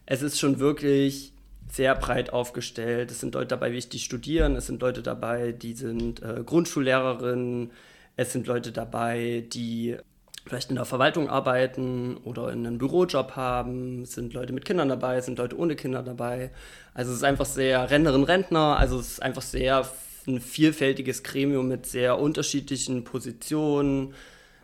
[0.06, 1.34] es ist schon wirklich
[1.72, 3.12] sehr breit aufgestellt.
[3.12, 7.72] Es sind Leute dabei, die studieren, es sind Leute dabei, die sind äh, Grundschullehrerinnen,
[8.18, 9.98] es sind Leute dabei, die
[10.46, 14.90] vielleicht in der Verwaltung arbeiten oder in einem Bürojob haben, es sind Leute mit Kindern
[14.90, 16.52] dabei, es sind Leute ohne Kinder dabei.
[16.94, 19.88] Also es ist einfach sehr Rentnerinnen, Rentner, also es ist einfach sehr
[20.28, 24.14] ein vielfältiges Gremium mit sehr unterschiedlichen Positionen.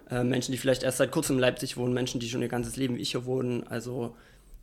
[0.09, 2.75] Äh, Menschen, die vielleicht erst seit kurzem in Leipzig wohnen, Menschen, die schon ihr ganzes
[2.75, 3.65] Leben wie ich hier wohnen.
[3.67, 4.15] Also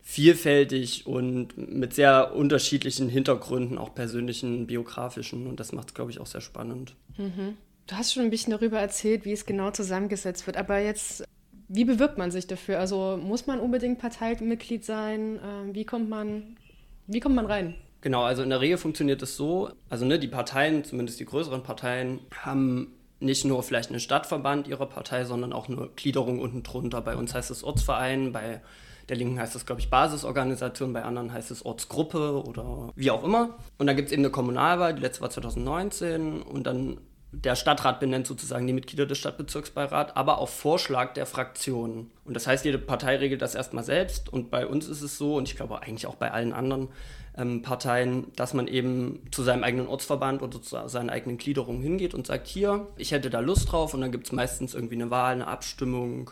[0.06, 5.46] vielfältig und mit sehr unterschiedlichen Hintergründen, auch persönlichen, biografischen.
[5.46, 6.94] Und das macht es, glaube ich, auch sehr spannend.
[7.16, 7.56] Mhm.
[7.86, 10.58] Du hast schon ein bisschen darüber erzählt, wie es genau zusammengesetzt wird.
[10.58, 11.24] Aber jetzt,
[11.68, 12.78] wie bewirbt man sich dafür?
[12.78, 15.40] Also muss man unbedingt Parteimitglied sein?
[15.42, 16.58] Ähm, wie kommt man,
[17.06, 17.74] wie kommt man rein?
[18.02, 21.62] Genau, also in der Regel funktioniert es so, also ne, die Parteien, zumindest die größeren
[21.62, 27.00] Parteien, haben nicht nur vielleicht einen Stadtverband ihrer Partei, sondern auch eine Gliederung unten drunter.
[27.00, 28.60] Bei uns heißt es Ortsverein, bei
[29.08, 33.24] der Linken heißt es, glaube ich, Basisorganisation, bei anderen heißt es Ortsgruppe oder wie auch
[33.24, 33.56] immer.
[33.78, 36.98] Und dann gibt es eben eine Kommunalwahl, die letzte war 2019 und dann
[37.42, 42.10] der Stadtrat benennt sozusagen die Mitglieder des Stadtbezirksbeirats, aber auf Vorschlag der Fraktionen.
[42.24, 44.32] Und das heißt, jede Partei regelt das erstmal selbst.
[44.32, 46.88] Und bei uns ist es so, und ich glaube eigentlich auch bei allen anderen
[47.36, 52.14] ähm, Parteien, dass man eben zu seinem eigenen Ortsverband oder zu seinen eigenen Gliederungen hingeht
[52.14, 53.94] und sagt, hier, ich hätte da Lust drauf.
[53.94, 56.30] Und dann gibt es meistens irgendwie eine Wahl, eine Abstimmung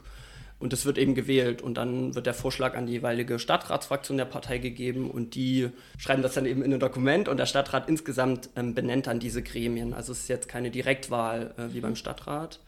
[0.62, 4.26] und es wird eben gewählt und dann wird der Vorschlag an die jeweilige Stadtratsfraktion der
[4.26, 8.48] Partei gegeben und die schreiben das dann eben in ein Dokument und der Stadtrat insgesamt
[8.54, 9.92] ähm, benennt dann diese Gremien.
[9.92, 12.60] Also es ist jetzt keine Direktwahl äh, wie beim Stadtrat,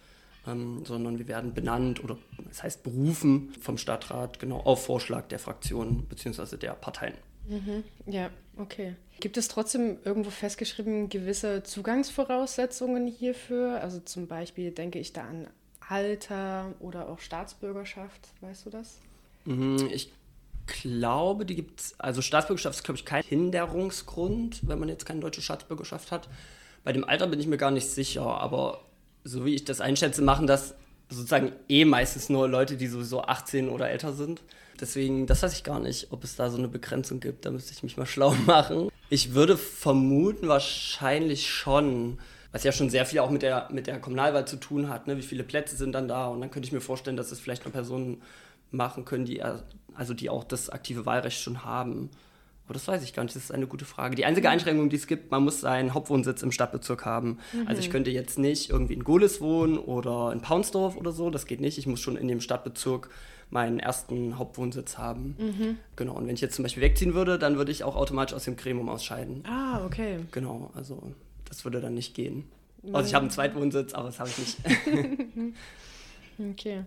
[0.45, 5.39] ähm, sondern wir werden benannt oder das heißt berufen vom Stadtrat genau auf Vorschlag der
[5.39, 6.57] Fraktionen bzw.
[6.57, 7.15] der Parteien.
[7.47, 7.85] Mhm.
[8.07, 8.97] Ja, okay.
[9.21, 13.81] Gibt es trotzdem irgendwo festgeschrieben gewisse Zugangsvoraussetzungen hierfür?
[13.81, 15.47] Also zum Beispiel denke ich da an
[15.89, 18.99] Alter oder auch Staatsbürgerschaft, weißt du das?
[19.45, 20.13] Mhm, ich
[20.67, 25.21] glaube, die gibt es, also Staatsbürgerschaft ist, glaube ich, kein Hinderungsgrund, wenn man jetzt keine
[25.21, 26.29] deutsche Staatsbürgerschaft hat.
[26.85, 28.81] Bei dem Alter bin ich mir gar nicht sicher, aber
[29.25, 30.75] so wie ich das einschätze, machen das
[31.11, 34.43] sozusagen eh meistens nur Leute, die sowieso 18 oder älter sind.
[34.81, 37.45] Deswegen, das weiß ich gar nicht, ob es da so eine Begrenzung gibt.
[37.45, 38.91] Da müsste ich mich mal schlau machen.
[39.11, 42.19] Ich würde vermuten, wahrscheinlich schon,
[42.55, 45.09] was ja schon sehr viel auch mit der, mit der Kommunalwahl zu tun hat.
[45.09, 45.17] Ne?
[45.17, 46.29] Wie viele Plätze sind dann da?
[46.29, 48.23] Und dann könnte ich mir vorstellen, dass es vielleicht noch Personen
[48.71, 49.43] machen können, die,
[49.93, 52.11] also die auch das aktive Wahlrecht schon haben.
[52.67, 54.15] Aber das weiß ich gar nicht, das ist eine gute Frage.
[54.15, 57.39] Die einzige Einschränkung, die es gibt, man muss seinen Hauptwohnsitz im Stadtbezirk haben.
[57.53, 57.67] Mhm.
[57.67, 61.47] Also ich könnte jetzt nicht irgendwie in Gohlis wohnen oder in Paunsdorf oder so, das
[61.47, 61.77] geht nicht.
[61.77, 63.11] Ich muss schon in dem Stadtbezirk
[63.51, 65.35] meinen ersten Hauptwohnsitz haben.
[65.41, 65.79] Mhm.
[65.97, 68.45] Genau, und wenn ich jetzt zum Beispiel wegziehen würde, dann würde ich auch automatisch aus
[68.45, 69.43] dem Gremium ausscheiden.
[69.45, 70.21] Ah, okay.
[70.31, 71.03] Genau, also
[71.49, 72.45] das würde dann nicht gehen.
[72.93, 74.59] Also ich habe einen Zweitwohnsitz, aber das habe ich nicht.
[76.51, 76.85] okay.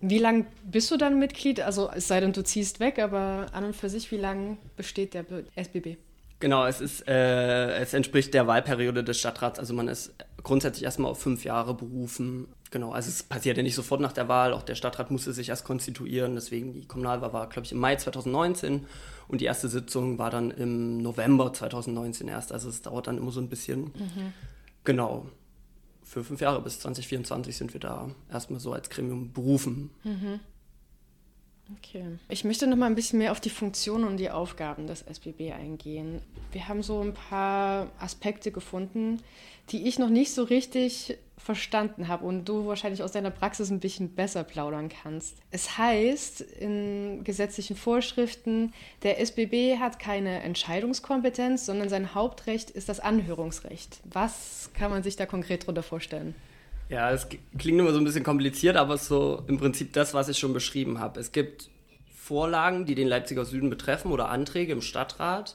[0.00, 1.60] Wie lange bist du dann Mitglied?
[1.60, 5.12] Also es sei denn, du ziehst weg, aber an und für sich, wie lange besteht
[5.12, 5.96] der SBB?
[6.40, 9.58] Genau, es, ist, äh, es entspricht der Wahlperiode des Stadtrats.
[9.58, 12.48] Also man ist grundsätzlich erstmal auf fünf Jahre berufen.
[12.70, 14.54] Genau, also es passiert ja nicht sofort nach der Wahl.
[14.54, 16.34] Auch der Stadtrat musste sich erst konstituieren.
[16.34, 18.86] Deswegen die Kommunalwahl war, glaube ich, im Mai 2019
[19.30, 22.52] und die erste Sitzung war dann im November 2019 erst.
[22.52, 23.84] Also es dauert dann immer so ein bisschen.
[23.84, 24.32] Mhm.
[24.84, 25.26] Genau
[26.10, 29.90] für fünf Jahre bis 2024 sind wir da erstmal so als Gremium berufen.
[30.02, 30.40] Mhm.
[31.78, 32.04] Okay.
[32.28, 35.52] Ich möchte noch mal ein bisschen mehr auf die Funktionen und die Aufgaben des SBB
[35.52, 36.20] eingehen.
[36.52, 39.22] Wir haben so ein paar Aspekte gefunden,
[39.70, 43.80] die ich noch nicht so richtig verstanden habe und du wahrscheinlich aus deiner Praxis ein
[43.80, 45.36] bisschen besser plaudern kannst.
[45.50, 53.00] Es heißt in gesetzlichen Vorschriften, der SBB hat keine Entscheidungskompetenz, sondern sein Hauptrecht ist das
[53.00, 54.00] Anhörungsrecht.
[54.04, 56.34] Was kann man sich da konkret darunter vorstellen?
[56.90, 60.12] Ja, es klingt immer so ein bisschen kompliziert, aber es ist so im Prinzip das,
[60.12, 61.20] was ich schon beschrieben habe.
[61.20, 61.70] Es gibt
[62.12, 65.54] Vorlagen, die den Leipziger Süden betreffen oder Anträge im Stadtrat.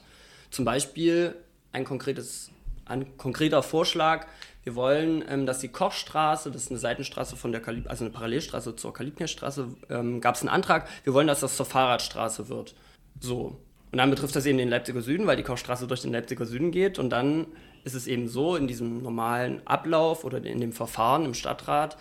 [0.50, 1.36] Zum Beispiel
[1.74, 2.52] ein konkretes
[2.86, 4.28] ein konkreter Vorschlag,
[4.64, 8.14] wir wollen, ähm, dass die Kochstraße, das ist eine Seitenstraße von der Kalib also eine
[8.14, 12.76] Parallelstraße zur Kalibnerstraße, ähm, gab es einen Antrag, wir wollen, dass das zur Fahrradstraße wird.
[13.20, 13.60] So.
[13.92, 16.72] Und dann betrifft das eben den Leipziger Süden, weil die Kochstraße durch den Leipziger Süden
[16.72, 17.00] geht.
[17.00, 17.48] Und dann
[17.86, 21.98] ist es eben so, in diesem normalen Ablauf oder in dem Verfahren im Stadtrat,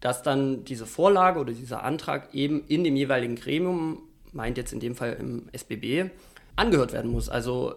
[0.00, 4.80] dass dann diese Vorlage oder dieser Antrag eben in dem jeweiligen Gremium, meint jetzt in
[4.80, 6.10] dem Fall im SBB,
[6.56, 7.28] angehört werden muss.
[7.28, 7.74] Also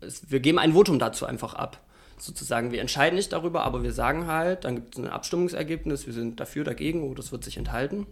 [0.00, 1.80] es, wir geben ein Votum dazu einfach ab
[2.20, 6.14] sozusagen, wir entscheiden nicht darüber, aber wir sagen halt, dann gibt es ein Abstimmungsergebnis, wir
[6.14, 8.06] sind dafür, dagegen oder das wird sich enthalten.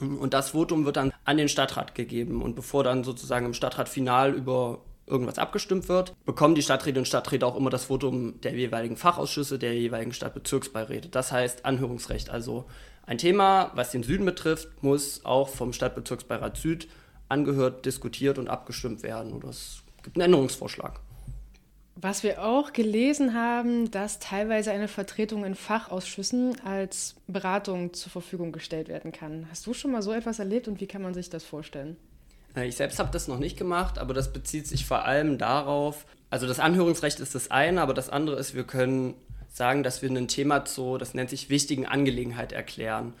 [0.00, 2.42] Und das Votum wird dann an den Stadtrat gegeben.
[2.42, 7.06] Und bevor dann sozusagen im Stadtrat final über irgendwas abgestimmt wird, bekommen die Stadträte und
[7.06, 11.08] Stadträte auch immer das Votum der jeweiligen Fachausschüsse, der jeweiligen Stadtbezirksbeiräte.
[11.08, 12.30] Das heißt Anhörungsrecht.
[12.30, 12.66] Also
[13.06, 16.88] ein Thema, was den Süden betrifft, muss auch vom Stadtbezirksbeirat Süd
[17.28, 19.32] angehört, diskutiert und abgestimmt werden.
[19.32, 21.00] Oder es gibt einen Änderungsvorschlag.
[21.96, 28.52] Was wir auch gelesen haben, dass teilweise eine Vertretung in Fachausschüssen als Beratung zur Verfügung
[28.52, 29.46] gestellt werden kann.
[29.50, 31.96] Hast du schon mal so etwas erlebt und wie kann man sich das vorstellen?
[32.56, 36.06] Äh, ich selbst habe das noch nicht gemacht, aber das bezieht sich vor allem darauf,
[36.30, 39.14] also das Anhörungsrecht ist das eine, aber das andere ist, wir können
[39.48, 43.14] sagen, dass wir ein Thema zu, das nennt sich wichtigen Angelegenheit erklären.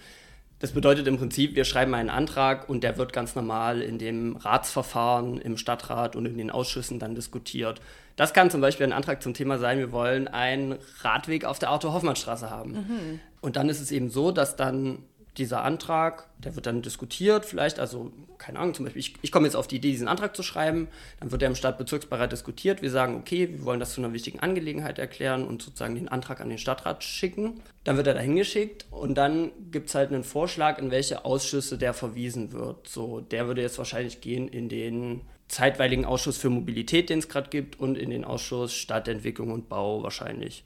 [0.60, 4.36] Das bedeutet im Prinzip, wir schreiben einen Antrag und der wird ganz normal in dem
[4.36, 7.80] Ratsverfahren im Stadtrat und in den Ausschüssen dann diskutiert.
[8.16, 11.70] Das kann zum Beispiel ein Antrag zum Thema sein, wir wollen einen Radweg auf der
[11.70, 12.72] Arthur-Hoffmann-Straße haben.
[12.72, 13.20] Mhm.
[13.40, 14.98] Und dann ist es eben so, dass dann
[15.40, 19.46] dieser Antrag, der wird dann diskutiert vielleicht, also keine Ahnung, zum Beispiel, ich, ich komme
[19.46, 22.90] jetzt auf die Idee, diesen Antrag zu schreiben, dann wird er im Stadtbezirksbeirat diskutiert, wir
[22.90, 26.48] sagen, okay, wir wollen das zu einer wichtigen Angelegenheit erklären und sozusagen den Antrag an
[26.48, 27.60] den Stadtrat schicken.
[27.84, 31.78] Dann wird er dahin geschickt und dann gibt es halt einen Vorschlag, in welche Ausschüsse
[31.78, 32.88] der verwiesen wird.
[32.88, 37.50] So, der würde jetzt wahrscheinlich gehen in den zeitweiligen Ausschuss für Mobilität, den es gerade
[37.50, 40.64] gibt, und in den Ausschuss Stadtentwicklung und Bau wahrscheinlich.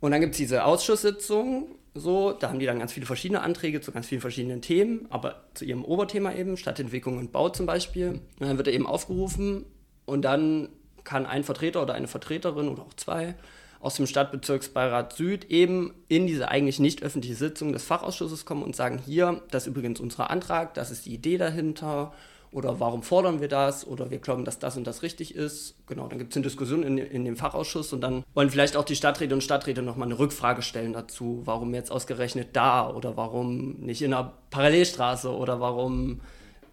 [0.00, 3.80] Und dann gibt es diese Ausschusssitzung, so, da haben die dann ganz viele verschiedene Anträge
[3.80, 8.20] zu ganz vielen verschiedenen Themen, aber zu ihrem Oberthema eben, Stadtentwicklung und Bau zum Beispiel.
[8.38, 9.64] Und dann wird er eben aufgerufen
[10.04, 10.68] und dann
[11.02, 13.34] kann ein Vertreter oder eine Vertreterin oder auch zwei
[13.80, 18.76] aus dem Stadtbezirksbeirat Süd eben in diese eigentlich nicht öffentliche Sitzung des Fachausschusses kommen und
[18.76, 22.12] sagen, hier, das ist übrigens unser Antrag, das ist die Idee dahinter
[22.52, 25.76] oder warum fordern wir das oder wir glauben, dass das und das richtig ist.
[25.86, 28.84] Genau, dann gibt es eine Diskussion in, in dem Fachausschuss und dann wollen vielleicht auch
[28.84, 33.74] die Stadträte und Stadträte nochmal eine Rückfrage stellen dazu, warum jetzt ausgerechnet da oder warum
[33.80, 36.20] nicht in einer Parallelstraße oder warum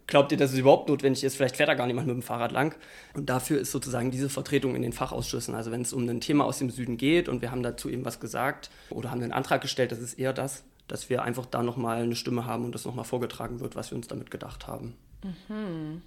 [0.07, 1.35] glaubt ihr, dass es überhaupt notwendig ist?
[1.35, 2.75] Vielleicht fährt da gar niemand mit dem Fahrrad lang.
[3.13, 5.53] Und dafür ist sozusagen diese Vertretung in den Fachausschüssen.
[5.53, 8.05] Also wenn es um ein Thema aus dem Süden geht und wir haben dazu eben
[8.05, 11.61] was gesagt oder haben einen Antrag gestellt, das ist eher das, dass wir einfach da
[11.61, 14.95] nochmal eine Stimme haben und das nochmal vorgetragen wird, was wir uns damit gedacht haben.
[15.23, 16.01] Mhm.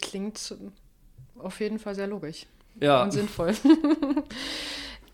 [0.00, 0.54] Klingt
[1.38, 2.46] auf jeden Fall sehr logisch
[2.80, 3.02] ja.
[3.02, 3.54] und sinnvoll.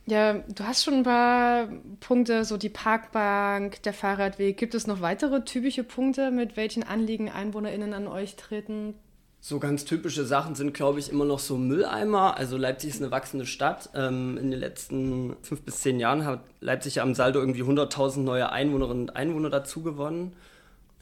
[0.08, 4.56] Ja, du hast schon ein paar Punkte, so die Parkbank, der Fahrradweg.
[4.56, 8.94] Gibt es noch weitere typische Punkte, mit welchen Anliegen EinwohnerInnen an euch treten?
[9.40, 12.36] So ganz typische Sachen sind, glaube ich, immer noch so Mülleimer.
[12.36, 13.90] Also Leipzig ist eine wachsende Stadt.
[13.96, 18.20] Ähm, in den letzten fünf bis zehn Jahren hat Leipzig ja am Saldo irgendwie 100.000
[18.20, 20.36] neue Einwohnerinnen und Einwohner dazu gewonnen.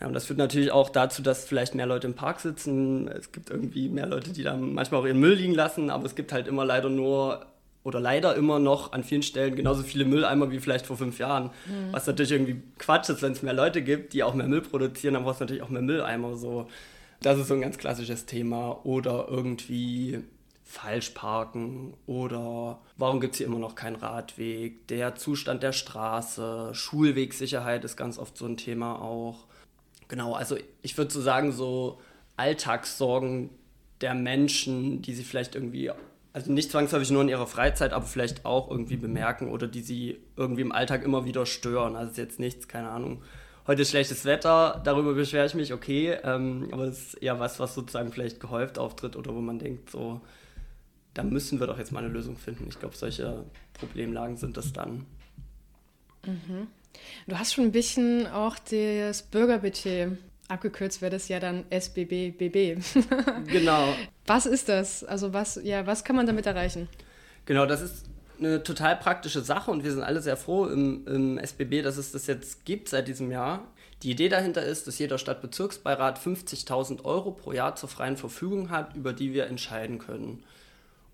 [0.04, 3.08] Ja, und das führt natürlich auch dazu, dass vielleicht mehr Leute im Park sitzen.
[3.08, 6.14] Es gibt irgendwie mehr Leute, die da manchmal auch ihren Müll liegen lassen, aber es
[6.14, 7.46] gibt halt immer leider nur
[7.84, 11.44] oder leider immer noch an vielen Stellen genauso viele Mülleimer wie vielleicht vor fünf Jahren.
[11.44, 11.92] Mhm.
[11.92, 15.14] Was natürlich irgendwie Quatsch ist, wenn es mehr Leute gibt, die auch mehr Müll produzieren,
[15.14, 16.36] dann brauchst du natürlich auch mehr Mülleimer.
[16.36, 16.68] So.
[17.22, 18.84] Das ist so ein ganz klassisches Thema.
[18.84, 20.22] Oder irgendwie
[20.64, 26.74] falsch parken oder warum gibt es hier immer noch keinen Radweg, der Zustand der Straße,
[26.74, 29.46] Schulwegsicherheit ist ganz oft so ein Thema auch.
[30.08, 32.00] Genau, also ich würde so sagen, so
[32.36, 33.50] Alltagssorgen
[34.00, 35.90] der Menschen, die sie vielleicht irgendwie
[36.34, 40.18] also nicht zwangsläufig nur in ihrer Freizeit, aber vielleicht auch irgendwie bemerken oder die sie
[40.36, 41.94] irgendwie im Alltag immer wieder stören.
[41.94, 43.22] Also ist jetzt nichts, keine Ahnung.
[43.68, 47.60] Heute ist schlechtes Wetter, darüber beschwere ich mich, okay, ähm, aber es ist eher was,
[47.60, 50.20] was sozusagen vielleicht gehäuft auftritt oder wo man denkt, so,
[51.14, 52.66] da müssen wir doch jetzt mal eine Lösung finden.
[52.68, 55.06] Ich glaube, solche Problemlagen sind das dann.
[56.26, 56.66] Mhm.
[57.26, 62.78] Du hast schon ein bisschen auch das Bürgerbudget Abgekürzt wäre das ja dann SBBBB.
[63.46, 63.94] genau.
[64.26, 65.02] Was ist das?
[65.02, 66.88] Also was, ja, was kann man damit erreichen?
[67.46, 68.06] Genau, das ist
[68.38, 72.12] eine total praktische Sache und wir sind alle sehr froh im, im SBB, dass es
[72.12, 73.66] das jetzt gibt seit diesem Jahr.
[74.02, 78.94] Die Idee dahinter ist, dass jeder Stadtbezirksbeirat 50.000 Euro pro Jahr zur freien Verfügung hat,
[78.96, 80.44] über die wir entscheiden können.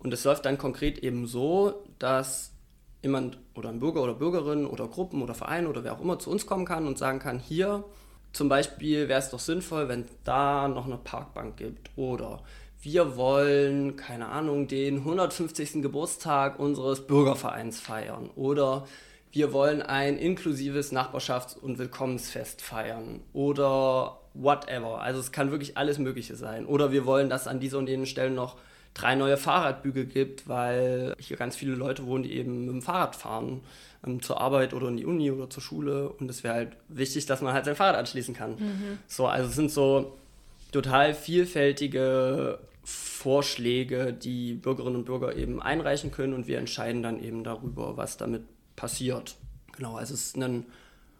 [0.00, 2.52] Und es läuft dann konkret eben so, dass
[3.02, 6.30] jemand oder ein Bürger oder Bürgerin oder Gruppen oder Verein oder wer auch immer zu
[6.30, 7.84] uns kommen kann und sagen kann, hier,
[8.32, 11.90] zum Beispiel wäre es doch sinnvoll, wenn da noch eine Parkbank gibt.
[11.96, 12.42] Oder
[12.82, 15.82] wir wollen, keine Ahnung, den 150.
[15.82, 18.30] Geburtstag unseres Bürgervereins feiern.
[18.36, 18.86] Oder
[19.32, 23.20] wir wollen ein inklusives Nachbarschafts- und Willkommensfest feiern.
[23.32, 25.00] Oder whatever.
[25.00, 26.66] Also es kann wirklich alles Mögliche sein.
[26.66, 28.56] Oder wir wollen, dass an dieser und jenen Stellen noch
[28.94, 33.16] drei neue Fahrradbügel gibt, weil hier ganz viele Leute wohnen, die eben mit dem Fahrrad
[33.16, 33.60] fahren
[34.06, 36.08] ähm, zur Arbeit oder in die Uni oder zur Schule.
[36.08, 38.52] Und es wäre halt wichtig, dass man halt sein Fahrrad anschließen kann.
[38.52, 38.98] Mhm.
[39.06, 40.16] So, also es sind so
[40.72, 47.44] total vielfältige Vorschläge, die Bürgerinnen und Bürger eben einreichen können und wir entscheiden dann eben
[47.44, 48.42] darüber, was damit
[48.76, 49.36] passiert.
[49.76, 50.66] Genau, also es ist ein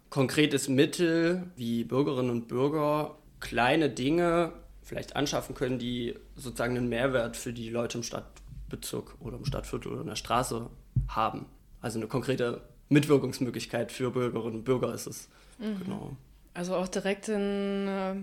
[0.09, 4.53] konkretes Mittel, wie Bürgerinnen und Bürger kleine Dinge
[4.91, 9.89] vielleicht anschaffen können, die sozusagen einen Mehrwert für die Leute im Stadtbezirk oder im Stadtviertel
[9.89, 10.69] oder in der Straße
[11.07, 11.45] haben.
[11.79, 15.29] Also eine konkrete Mitwirkungsmöglichkeit für Bürgerinnen und Bürger ist es.
[15.59, 15.79] Mhm.
[15.85, 16.17] Genau.
[16.53, 18.15] Also auch direkt ein äh,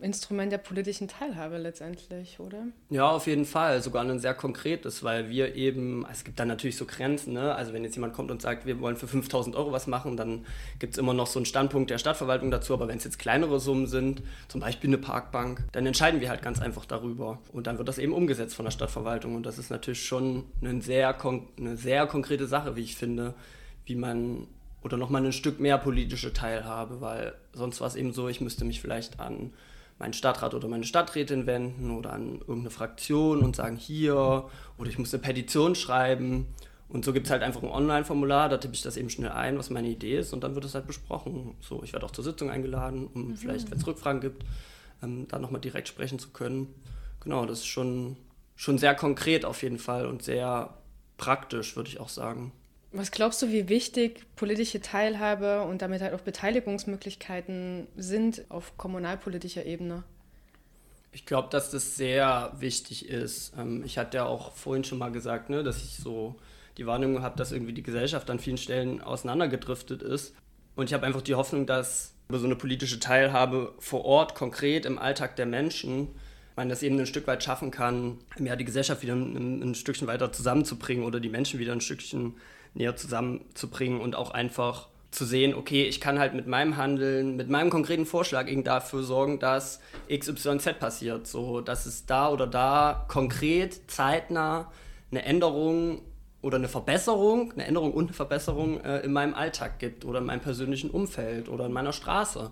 [0.00, 2.66] Instrument der politischen Teilhabe letztendlich, oder?
[2.90, 3.82] Ja, auf jeden Fall.
[3.82, 7.54] Sogar ein sehr konkretes, weil wir eben, es gibt dann natürlich so Grenzen, ne?
[7.54, 10.44] Also wenn jetzt jemand kommt und sagt, wir wollen für 5000 Euro was machen, dann
[10.78, 12.74] gibt es immer noch so einen Standpunkt der Stadtverwaltung dazu.
[12.74, 16.42] Aber wenn es jetzt kleinere Summen sind, zum Beispiel eine Parkbank, dann entscheiden wir halt
[16.42, 17.38] ganz einfach darüber.
[17.52, 19.34] Und dann wird das eben umgesetzt von der Stadtverwaltung.
[19.34, 21.16] Und das ist natürlich schon eine sehr,
[21.58, 23.34] eine sehr konkrete Sache, wie ich finde,
[23.86, 24.46] wie man
[24.82, 28.64] oder nochmal ein Stück mehr politische Teilhabe, weil sonst war es eben so, ich müsste
[28.64, 29.52] mich vielleicht an
[29.98, 34.44] meinen Stadtrat oder meine Stadträtin wenden oder an irgendeine Fraktion und sagen hier
[34.78, 36.46] oder ich muss eine Petition schreiben.
[36.88, 39.58] Und so gibt es halt einfach ein Online-Formular, da tippe ich das eben schnell ein,
[39.58, 41.56] was meine Idee ist und dann wird es halt besprochen.
[41.60, 43.36] So, ich werde auch zur Sitzung eingeladen, um mhm.
[43.36, 44.44] vielleicht, wenn es Rückfragen gibt,
[45.02, 46.72] ähm, da nochmal direkt sprechen zu können.
[47.20, 48.16] Genau, das ist schon,
[48.54, 50.74] schon sehr konkret auf jeden Fall und sehr
[51.16, 52.52] praktisch, würde ich auch sagen.
[52.96, 59.66] Was glaubst du, wie wichtig politische Teilhabe und damit halt auch Beteiligungsmöglichkeiten sind auf kommunalpolitischer
[59.66, 60.02] Ebene?
[61.12, 63.52] Ich glaube, dass das sehr wichtig ist.
[63.58, 66.36] Ähm, ich hatte ja auch vorhin schon mal gesagt, ne, dass ich so
[66.78, 70.34] die Wahrnehmung habe, dass irgendwie die Gesellschaft an vielen Stellen auseinandergedriftet ist.
[70.74, 74.86] Und ich habe einfach die Hoffnung, dass über so eine politische Teilhabe vor Ort, konkret
[74.86, 76.08] im Alltag der Menschen,
[76.56, 80.06] man das eben ein Stück weit schaffen kann, ja, die Gesellschaft wieder ein, ein Stückchen
[80.06, 82.36] weiter zusammenzubringen oder die Menschen wieder ein Stückchen
[82.76, 87.48] näher zusammenzubringen und auch einfach zu sehen, okay, ich kann halt mit meinem Handeln, mit
[87.48, 91.26] meinem konkreten Vorschlag eben dafür sorgen, dass XYZ passiert.
[91.26, 94.70] So, dass es da oder da konkret, zeitnah
[95.10, 96.02] eine Änderung
[96.42, 100.26] oder eine Verbesserung, eine Änderung und eine Verbesserung äh, in meinem Alltag gibt oder in
[100.26, 102.50] meinem persönlichen Umfeld oder in meiner Straße.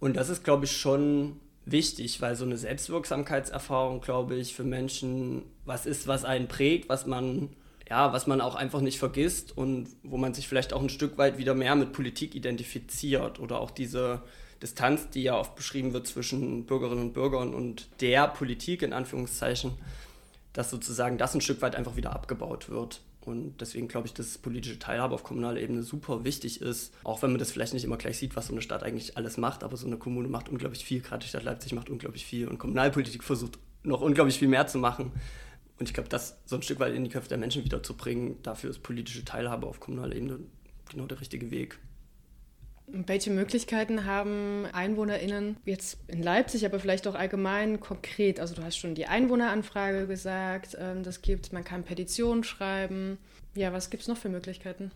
[0.00, 5.42] Und das ist, glaube ich, schon wichtig, weil so eine Selbstwirksamkeitserfahrung, glaube ich, für Menschen
[5.64, 7.50] was ist, was einen prägt, was man
[7.92, 11.18] ja, was man auch einfach nicht vergisst und wo man sich vielleicht auch ein Stück
[11.18, 14.22] weit wieder mehr mit Politik identifiziert oder auch diese
[14.62, 19.72] Distanz, die ja oft beschrieben wird zwischen Bürgerinnen und Bürgern und der Politik in Anführungszeichen,
[20.54, 23.02] dass sozusagen das ein Stück weit einfach wieder abgebaut wird.
[23.26, 26.94] Und deswegen glaube ich, dass politische Teilhabe auf kommunaler Ebene super wichtig ist.
[27.04, 29.36] Auch wenn man das vielleicht nicht immer gleich sieht, was so eine Stadt eigentlich alles
[29.36, 29.64] macht.
[29.64, 31.02] Aber so eine Kommune macht unglaublich viel.
[31.02, 32.48] Gerade die Stadt Leipzig macht unglaublich viel.
[32.48, 35.12] Und Kommunalpolitik versucht noch unglaublich viel mehr zu machen.
[35.82, 38.70] Und ich glaube, das so ein Stück weit in die Köpfe der Menschen wiederzubringen, dafür
[38.70, 40.38] ist politische Teilhabe auf kommunaler Ebene
[40.88, 41.80] genau der richtige Weg.
[42.86, 48.38] Welche Möglichkeiten haben EinwohnerInnen jetzt in Leipzig, aber vielleicht auch allgemein konkret?
[48.38, 53.18] Also du hast schon die Einwohneranfrage gesagt, ähm, das gibt, man kann Petitionen schreiben.
[53.56, 54.92] Ja, was gibt es noch für Möglichkeiten?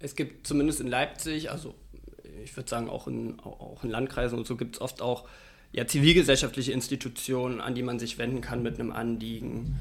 [0.00, 1.76] Es gibt zumindest in Leipzig, also
[2.42, 5.28] ich würde sagen auch in, auch in Landkreisen und so gibt es oft auch
[5.74, 9.80] ja, zivilgesellschaftliche Institutionen, an die man sich wenden kann mit einem Anliegen.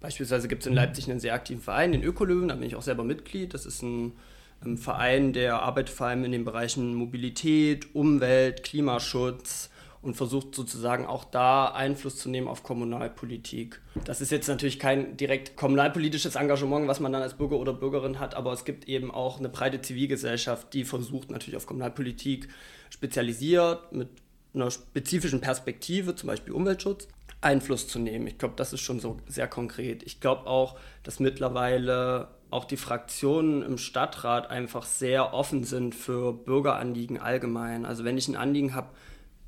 [0.00, 2.82] Beispielsweise gibt es in Leipzig einen sehr aktiven Verein, den Ökolöwen, da bin ich auch
[2.82, 3.54] selber Mitglied.
[3.54, 4.12] Das ist ein
[4.62, 9.70] ein Verein, der arbeitet vor allem in den Bereichen Mobilität, Umwelt, Klimaschutz
[10.02, 13.80] und versucht sozusagen auch da Einfluss zu nehmen auf Kommunalpolitik.
[14.04, 18.18] Das ist jetzt natürlich kein direkt kommunalpolitisches Engagement, was man dann als Bürger oder Bürgerin
[18.18, 22.48] hat, aber es gibt eben auch eine breite Zivilgesellschaft, die versucht natürlich auf Kommunalpolitik
[22.90, 24.08] spezialisiert mit
[24.52, 27.08] einer spezifischen Perspektive, zum Beispiel Umweltschutz,
[27.40, 28.26] Einfluss zu nehmen.
[28.26, 30.02] Ich glaube, das ist schon so sehr konkret.
[30.02, 36.32] Ich glaube auch, dass mittlerweile auch die Fraktionen im Stadtrat einfach sehr offen sind für
[36.32, 37.86] Bürgeranliegen allgemein.
[37.86, 38.88] Also wenn ich ein Anliegen habe,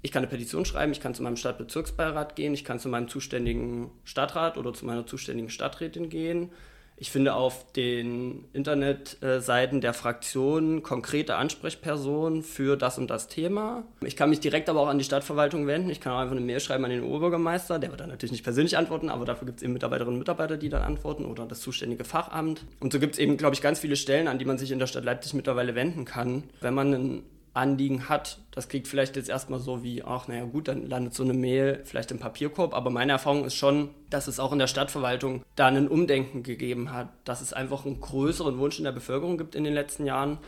[0.03, 3.09] ich kann eine Petition schreiben, ich kann zu meinem Stadtbezirksbeirat gehen, ich kann zu meinem
[3.09, 6.51] zuständigen Stadtrat oder zu meiner zuständigen Stadträtin gehen
[6.97, 13.85] ich finde auf den Internetseiten der Fraktionen konkrete Ansprechpersonen für das und das Thema.
[14.03, 15.91] Ich kann mich direkt aber auch an die Stadtverwaltung wenden.
[15.91, 17.79] Ich kann auch einfach eine Mail schreiben an den Oberbürgermeister.
[17.79, 20.57] Der wird dann natürlich nicht persönlich antworten, aber dafür gibt es eben Mitarbeiterinnen und Mitarbeiter,
[20.57, 22.65] die dann antworten oder das zuständige Fachamt.
[22.79, 24.79] Und so gibt es eben, glaube ich, ganz viele Stellen, an die man sich in
[24.79, 27.23] der Stadt Leipzig mittlerweile wenden kann, wenn man einen
[27.55, 28.39] Anliegen hat.
[28.51, 31.83] Das klingt vielleicht jetzt erstmal so wie, ach naja gut, dann landet so eine Mail
[31.85, 35.67] vielleicht im Papierkorb, aber meine Erfahrung ist schon, dass es auch in der Stadtverwaltung da
[35.67, 39.65] ein Umdenken gegeben hat, dass es einfach einen größeren Wunsch in der Bevölkerung gibt in
[39.65, 40.39] den letzten Jahren,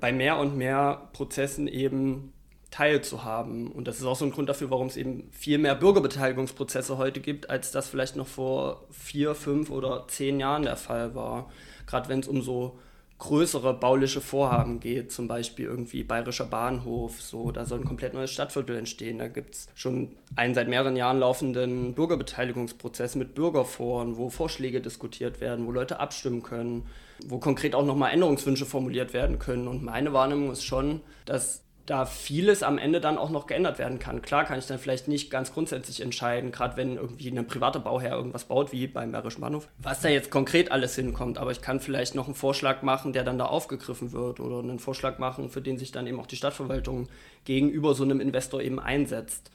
[0.00, 2.32] bei mehr und mehr Prozessen eben
[2.72, 3.70] teilzuhaben.
[3.70, 7.20] Und das ist auch so ein Grund dafür, warum es eben viel mehr Bürgerbeteiligungsprozesse heute
[7.20, 11.50] gibt, als das vielleicht noch vor vier, fünf oder zehn Jahren der Fall war.
[11.86, 12.78] Gerade wenn es um so
[13.22, 18.32] größere bauliche Vorhaben geht, zum Beispiel irgendwie Bayerischer Bahnhof, so, da soll ein komplett neues
[18.32, 19.18] Stadtviertel entstehen.
[19.18, 25.40] Da gibt es schon einen seit mehreren Jahren laufenden Bürgerbeteiligungsprozess mit Bürgerforen, wo Vorschläge diskutiert
[25.40, 26.86] werden, wo Leute abstimmen können,
[27.24, 29.68] wo konkret auch nochmal Änderungswünsche formuliert werden können.
[29.68, 33.98] Und meine Wahrnehmung ist schon, dass da vieles am Ende dann auch noch geändert werden
[33.98, 34.22] kann.
[34.22, 38.16] Klar kann ich dann vielleicht nicht ganz grundsätzlich entscheiden, gerade wenn irgendwie ein privater Bauherr
[38.16, 41.38] irgendwas baut, wie beim Bayerischen Bahnhof, was da jetzt konkret alles hinkommt.
[41.38, 44.78] Aber ich kann vielleicht noch einen Vorschlag machen, der dann da aufgegriffen wird oder einen
[44.78, 47.08] Vorschlag machen, für den sich dann eben auch die Stadtverwaltung
[47.44, 49.50] gegenüber so einem Investor eben einsetzt.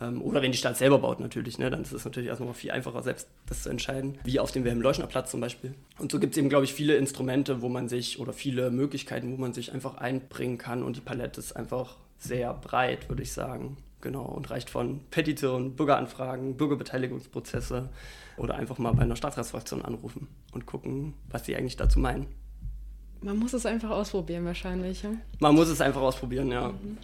[0.00, 2.70] Ähm, oder wenn die Stadt selber baut natürlich, ne, dann ist es natürlich erstmal viel
[2.70, 5.74] einfacher, selbst das zu entscheiden, wie auf dem Wilhelm-Leuschner-Platz zum Beispiel.
[5.98, 9.32] Und so gibt es eben, glaube ich, viele Instrumente, wo man sich oder viele Möglichkeiten,
[9.32, 13.32] wo man sich einfach einbringen kann und die Palette ist einfach sehr breit, würde ich
[13.32, 13.76] sagen.
[14.00, 17.88] Genau, und reicht von Petitionen, Bürgeranfragen, Bürgerbeteiligungsprozesse
[18.36, 22.26] oder einfach mal bei einer Stadtratsfraktion anrufen und gucken, was sie eigentlich dazu meinen.
[23.22, 25.02] Man muss es einfach ausprobieren wahrscheinlich.
[25.02, 25.10] Ja?
[25.38, 26.68] Man muss es einfach ausprobieren, ja.
[26.68, 26.98] Mhm.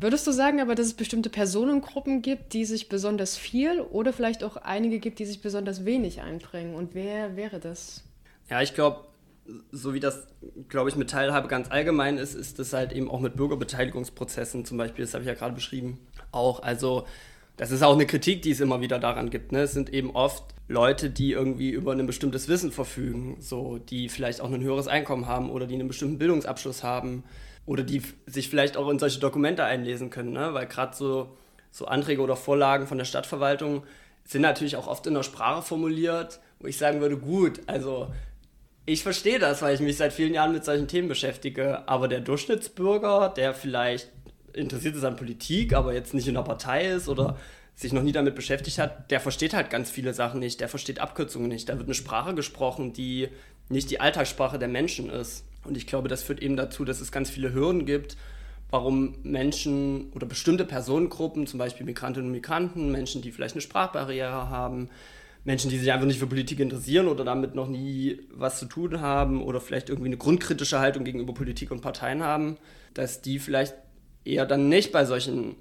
[0.00, 4.42] Würdest du sagen aber, dass es bestimmte Personengruppen gibt, die sich besonders viel oder vielleicht
[4.44, 6.74] auch einige gibt, die sich besonders wenig einbringen?
[6.74, 8.02] Und wer wäre das?
[8.48, 9.04] Ja, ich glaube,
[9.72, 10.26] so wie das,
[10.68, 14.78] glaube ich, mit Teilhabe ganz allgemein ist, ist das halt eben auch mit Bürgerbeteiligungsprozessen zum
[14.78, 15.98] Beispiel, das habe ich ja gerade beschrieben,
[16.32, 16.62] auch.
[16.62, 17.06] Also
[17.58, 19.52] das ist auch eine Kritik, die es immer wieder daran gibt.
[19.52, 19.62] Ne?
[19.62, 24.40] Es sind eben oft Leute, die irgendwie über ein bestimmtes Wissen verfügen, so, die vielleicht
[24.40, 27.24] auch ein höheres Einkommen haben oder die einen bestimmten Bildungsabschluss haben
[27.66, 30.54] oder die sich vielleicht auch in solche Dokumente einlesen können, ne?
[30.54, 31.36] weil gerade so,
[31.72, 33.82] so Anträge oder Vorlagen von der Stadtverwaltung
[34.24, 38.08] sind natürlich auch oft in der Sprache formuliert, wo ich sagen würde, gut, also
[38.86, 42.20] ich verstehe das, weil ich mich seit vielen Jahren mit solchen Themen beschäftige, aber der
[42.20, 44.10] Durchschnittsbürger, der vielleicht
[44.52, 47.36] interessiert ist an Politik, aber jetzt nicht in der Partei ist oder
[47.74, 51.00] sich noch nie damit beschäftigt hat, der versteht halt ganz viele Sachen nicht, der versteht
[51.00, 51.68] Abkürzungen nicht.
[51.68, 53.28] Da wird eine Sprache gesprochen, die
[53.68, 55.44] nicht die Alltagssprache der Menschen ist.
[55.64, 58.16] Und ich glaube, das führt eben dazu, dass es ganz viele Hürden gibt,
[58.70, 64.50] warum Menschen oder bestimmte Personengruppen, zum Beispiel Migrantinnen und Migranten, Menschen, die vielleicht eine Sprachbarriere
[64.50, 64.88] haben,
[65.44, 69.00] Menschen, die sich einfach nicht für Politik interessieren oder damit noch nie was zu tun
[69.00, 72.58] haben oder vielleicht irgendwie eine grundkritische Haltung gegenüber Politik und Parteien haben,
[72.92, 73.74] dass die vielleicht
[74.28, 75.56] eher dann nicht bei solchen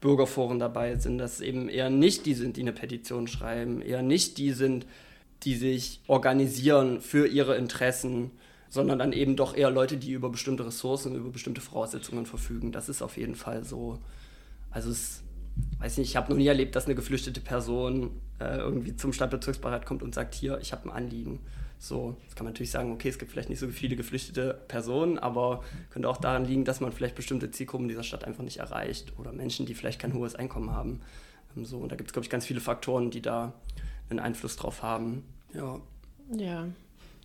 [0.00, 4.38] Bürgerforen dabei sind, dass eben eher nicht die sind, die eine Petition schreiben, eher nicht
[4.38, 4.86] die sind,
[5.42, 8.30] die sich organisieren für ihre Interessen,
[8.68, 12.72] sondern dann eben doch eher Leute, die über bestimmte Ressourcen, über bestimmte Voraussetzungen verfügen.
[12.72, 13.98] Das ist auf jeden Fall so.
[14.70, 15.22] Also es
[15.78, 18.10] weiß nicht, ich habe noch nie erlebt, dass eine geflüchtete Person
[18.40, 21.40] äh, irgendwie zum Stadtbezirksbeirat kommt und sagt, hier, ich habe ein Anliegen.
[21.78, 25.18] So, jetzt kann man natürlich sagen, okay, es gibt vielleicht nicht so viele geflüchtete Personen,
[25.18, 29.12] aber könnte auch daran liegen, dass man vielleicht bestimmte Zielgruppen dieser Stadt einfach nicht erreicht
[29.18, 31.00] oder Menschen, die vielleicht kein hohes Einkommen haben.
[31.56, 33.52] Ähm, so, und da gibt es, glaube ich, ganz viele Faktoren, die da
[34.08, 35.24] einen Einfluss drauf haben.
[35.52, 35.80] Ja.
[36.32, 36.66] Ja,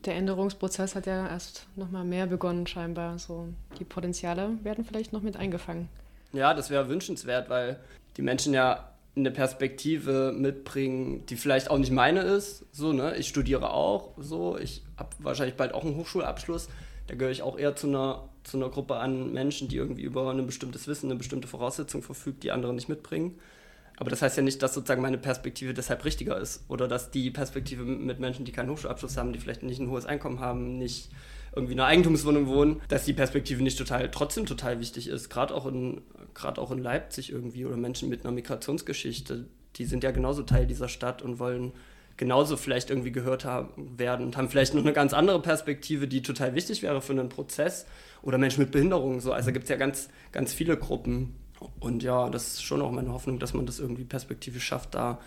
[0.05, 3.19] der Änderungsprozess hat ja erst noch mal mehr begonnen scheinbar.
[3.19, 3.47] So
[3.79, 5.89] die Potenziale werden vielleicht noch mit eingefangen.
[6.33, 7.79] Ja, das wäre wünschenswert, weil
[8.17, 12.65] die Menschen ja eine Perspektive mitbringen, die vielleicht auch nicht meine ist.
[12.71, 13.15] So, ne?
[13.17, 16.69] Ich studiere auch so, ich habe wahrscheinlich bald auch einen Hochschulabschluss.
[17.07, 20.31] Da gehöre ich auch eher zu einer, zu einer Gruppe an Menschen, die irgendwie über
[20.31, 23.37] ein bestimmtes Wissen, eine bestimmte Voraussetzung verfügt, die andere nicht mitbringen.
[24.01, 27.29] Aber das heißt ja nicht, dass sozusagen meine Perspektive deshalb richtiger ist oder dass die
[27.29, 31.11] Perspektive mit Menschen, die keinen Hochschulabschluss haben, die vielleicht nicht ein hohes Einkommen haben, nicht
[31.55, 35.29] irgendwie in einer Eigentumswohnung wohnen, dass die Perspektive nicht total, trotzdem total wichtig ist.
[35.29, 36.01] Gerade auch, in,
[36.33, 39.45] auch in Leipzig irgendwie oder Menschen mit einer Migrationsgeschichte,
[39.75, 41.71] die sind ja genauso Teil dieser Stadt und wollen
[42.17, 46.23] genauso vielleicht irgendwie gehört haben, werden und haben vielleicht noch eine ganz andere Perspektive, die
[46.23, 47.85] total wichtig wäre für einen Prozess.
[48.23, 49.19] Oder Menschen mit Behinderungen.
[49.19, 49.31] So.
[49.31, 51.35] Also gibt es ja ganz, ganz viele Gruppen.
[51.79, 55.19] Und ja, das ist schon auch meine Hoffnung, dass man das irgendwie perspektivisch schafft, da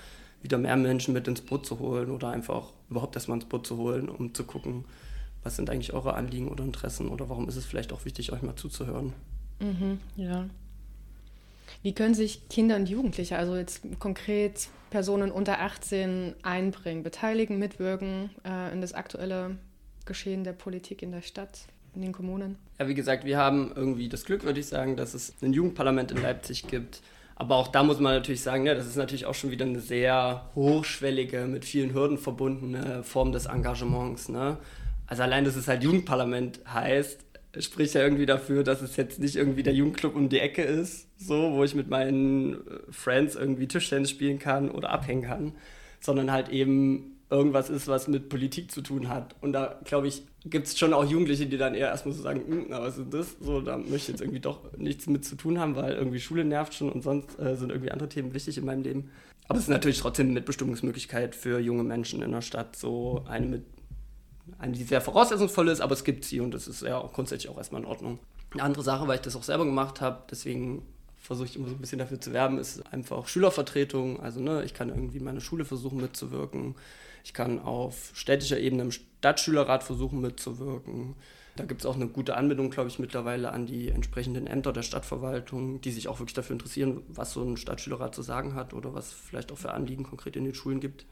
[0.43, 3.79] wieder mehr Menschen mit ins Boot zu holen oder einfach überhaupt erstmal ins Boot zu
[3.79, 4.85] holen, um zu gucken,
[5.43, 8.43] was sind eigentlich eure Anliegen oder Interessen oder warum ist es vielleicht auch wichtig, euch
[8.43, 9.13] mal zuzuhören?
[9.61, 10.47] Mhm, ja.
[11.83, 18.31] Wie können sich Kinder und Jugendliche, also jetzt konkret Personen unter 18, einbringen, beteiligen, mitwirken
[18.45, 19.59] äh, in das aktuelle
[20.05, 21.67] Geschehen der Politik in der Stadt,
[21.97, 22.57] in den Kommunen?
[22.79, 26.11] Ja, wie gesagt, wir haben irgendwie das Glück, würde ich sagen, dass es ein Jugendparlament
[26.11, 27.01] in Leipzig gibt.
[27.37, 29.81] Aber auch da muss man natürlich sagen, ja, das ist natürlich auch schon wieder eine
[29.81, 34.29] sehr hochschwellige, mit vielen Hürden verbundene Form des Engagements.
[34.29, 34.59] Ne?
[35.07, 37.21] also allein, dass es halt Jugendparlament heißt,
[37.61, 41.07] spricht ja irgendwie dafür, dass es jetzt nicht irgendwie der Jugendclub um die Ecke ist,
[41.19, 42.59] so, wo ich mit meinen äh,
[42.91, 45.53] Friends irgendwie Tischtennis spielen kann oder abhängen kann,
[46.01, 49.35] sondern halt eben irgendwas ist, was mit Politik zu tun hat.
[49.41, 52.43] Und da, glaube ich, gibt es schon auch Jugendliche, die dann eher erstmal so sagen,
[52.47, 53.37] hm, na, was ist das?
[53.41, 56.45] So, da möchte ich jetzt irgendwie doch nichts mit zu tun haben, weil irgendwie Schule
[56.45, 59.11] nervt schon und sonst äh, sind irgendwie andere Themen wichtig in meinem Leben.
[59.49, 63.47] Aber es ist natürlich trotzdem eine Mitbestimmungsmöglichkeit für junge Menschen in der Stadt, so eine
[63.47, 63.65] mit
[64.59, 67.51] eine, die sehr voraussetzungsvoll ist, aber es gibt sie und das ist ja auch grundsätzlich
[67.51, 68.19] auch erstmal in Ordnung.
[68.53, 70.83] Eine andere Sache, weil ich das auch selber gemacht habe, deswegen
[71.25, 74.21] versuche ich immer so ein bisschen dafür zu werben, ist einfach Schülervertretung.
[74.21, 76.75] Also ne, ich kann irgendwie meine Schule versuchen mitzuwirken.
[77.25, 81.17] Ich kann auf städtischer Ebene im Stadtschülerrat versuchen mitzuwirken.
[81.57, 84.83] Da gibt es auch eine gute Anbindung, glaube ich, mittlerweile an die entsprechenden Ämter der
[84.83, 88.93] Stadtverwaltung, die sich auch wirklich dafür interessieren, was so ein Stadtschülerrat zu sagen hat oder
[88.93, 91.07] was vielleicht auch für Anliegen konkret in den Schulen gibt.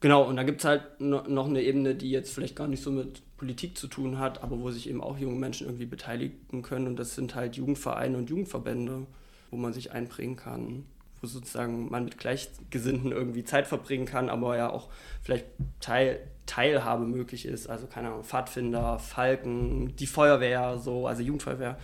[0.00, 2.90] Genau, und dann gibt es halt noch eine Ebene, die jetzt vielleicht gar nicht so
[2.90, 6.88] mit Politik zu tun hat, aber wo sich eben auch junge Menschen irgendwie beteiligen können.
[6.88, 9.06] Und das sind halt Jugendvereine und Jugendverbände,
[9.50, 10.84] wo man sich einbringen kann,
[11.20, 14.88] wo sozusagen man mit Gleichgesinnten irgendwie Zeit verbringen kann, aber ja auch
[15.22, 15.46] vielleicht
[15.80, 17.68] Teil, Teilhabe möglich ist.
[17.68, 21.78] Also keine Ahnung, Pfadfinder, Falken, die Feuerwehr, so, also Jugendfeuerwehr.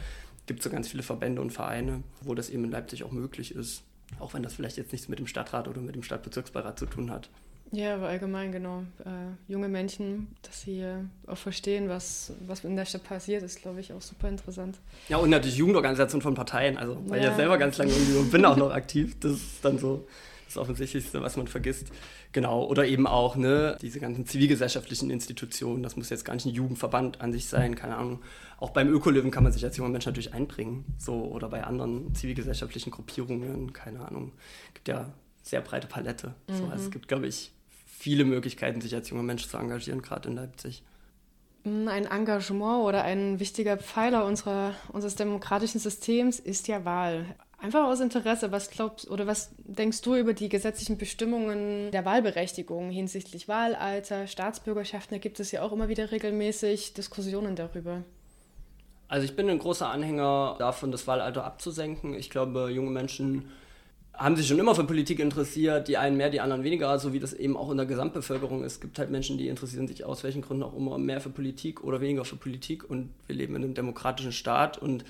[0.46, 3.82] Gibt so ganz viele Verbände und Vereine, wo das eben in Leipzig auch möglich ist.
[4.20, 7.10] Auch wenn das vielleicht jetzt nichts mit dem Stadtrat oder mit dem Stadtbezirksbeirat zu tun
[7.10, 7.30] hat.
[7.72, 8.84] Ja, aber allgemein, genau.
[9.04, 13.60] Äh, junge Menschen, dass sie äh, auch verstehen, was, was in der Stadt passiert, ist,
[13.60, 14.78] glaube ich, auch super interessant.
[15.08, 16.76] Ja, und natürlich Jugendorganisationen von Parteien.
[16.76, 17.24] Also, weil ja.
[17.24, 19.16] ich ja selber ganz lange irgendwie und bin auch noch aktiv.
[19.20, 20.06] Das ist dann so
[20.46, 21.88] das Offensichtlichste, was man vergisst.
[22.32, 22.64] Genau.
[22.64, 25.82] Oder eben auch ne, diese ganzen zivilgesellschaftlichen Institutionen.
[25.82, 28.22] Das muss jetzt gar nicht ein Jugendverband an sich sein, keine Ahnung.
[28.58, 30.84] Auch beim Ökolöwen kann man sich als junger Mensch natürlich einbringen.
[30.98, 34.32] So, oder bei anderen zivilgesellschaftlichen Gruppierungen, keine Ahnung.
[34.68, 35.12] Es gibt ja
[35.42, 36.34] sehr breite Palette.
[36.48, 36.56] Mhm.
[36.56, 37.52] So, also es gibt, glaube ich,
[37.96, 40.82] viele Möglichkeiten, sich als junger Mensch zu engagieren, gerade in Leipzig.
[41.64, 47.24] Mm, ein Engagement oder ein wichtiger Pfeiler unserer, unseres demokratischen Systems ist ja Wahl.
[47.58, 52.90] Einfach aus Interesse, was glaubst oder was denkst du über die gesetzlichen Bestimmungen der Wahlberechtigung
[52.90, 55.14] hinsichtlich Wahlalter, Staatsbürgerschaften?
[55.14, 58.02] Da gibt es ja auch immer wieder regelmäßig Diskussionen darüber.
[59.08, 62.14] Also ich bin ein großer Anhänger davon, das Wahlalter abzusenken.
[62.14, 63.50] Ich glaube, junge Menschen
[64.16, 67.18] haben sich schon immer für Politik interessiert, die einen mehr, die anderen weniger, so wie
[67.18, 68.74] das eben auch in der Gesamtbevölkerung ist.
[68.74, 71.82] Es gibt halt Menschen, die interessieren sich aus welchen Gründen auch immer mehr für Politik
[71.82, 75.04] oder weniger für Politik und wir leben in einem demokratischen Staat und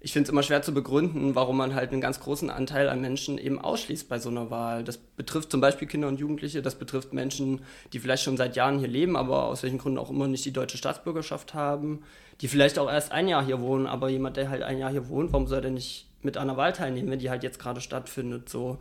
[0.00, 3.00] ich finde es immer schwer zu begründen, warum man halt einen ganz großen Anteil an
[3.00, 4.84] Menschen eben ausschließt bei so einer Wahl.
[4.84, 8.78] Das betrifft zum Beispiel Kinder und Jugendliche, das betrifft Menschen, die vielleicht schon seit Jahren
[8.78, 12.02] hier leben, aber aus welchen Gründen auch immer nicht die deutsche Staatsbürgerschaft haben,
[12.40, 15.08] die vielleicht auch erst ein Jahr hier wohnen, aber jemand, der halt ein Jahr hier
[15.08, 18.48] wohnt, warum soll der nicht mit einer Wahl teilnehmen, wenn die halt jetzt gerade stattfindet.
[18.48, 18.78] So,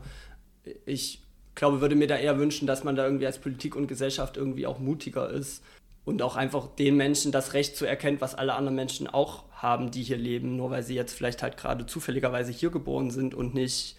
[0.86, 1.22] ich
[1.54, 4.68] glaube, würde mir da eher wünschen, dass man da irgendwie als Politik und Gesellschaft irgendwie
[4.68, 5.64] auch mutiger ist
[6.06, 9.92] und auch einfach den Menschen das Recht zu erkennen, was alle anderen Menschen auch haben,
[9.92, 13.56] die hier leben, nur weil sie jetzt vielleicht halt gerade zufälligerweise hier geboren sind und
[13.56, 13.98] nicht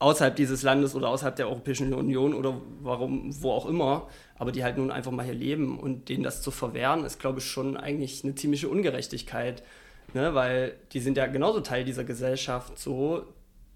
[0.00, 4.62] außerhalb dieses Landes oder außerhalb der Europäischen Union oder warum, wo auch immer, aber die
[4.62, 7.76] halt nun einfach mal hier leben und denen das zu verwehren, ist, glaube ich, schon
[7.76, 9.62] eigentlich eine ziemliche Ungerechtigkeit,
[10.14, 10.34] ne?
[10.34, 13.24] weil die sind ja genauso Teil dieser Gesellschaft so,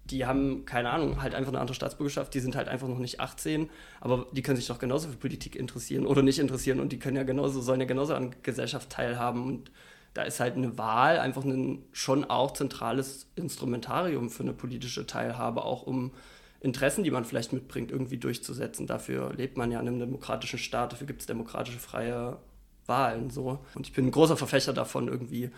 [0.05, 3.19] die haben, keine Ahnung, halt einfach eine andere Staatsbürgerschaft, die sind halt einfach noch nicht
[3.19, 3.69] 18,
[4.01, 7.15] aber die können sich doch genauso für Politik interessieren oder nicht interessieren und die können
[7.15, 9.71] ja genauso, sollen ja genauso an Gesellschaft teilhaben und
[10.13, 15.63] da ist halt eine Wahl einfach ein schon auch zentrales Instrumentarium für eine politische Teilhabe,
[15.63, 16.11] auch um
[16.59, 18.87] Interessen, die man vielleicht mitbringt, irgendwie durchzusetzen.
[18.87, 22.37] Dafür lebt man ja in einem demokratischen Staat, dafür gibt es demokratische freie
[22.85, 23.31] Wahlen.
[23.31, 23.59] So.
[23.75, 25.49] Und ich bin ein großer Verfechter davon, irgendwie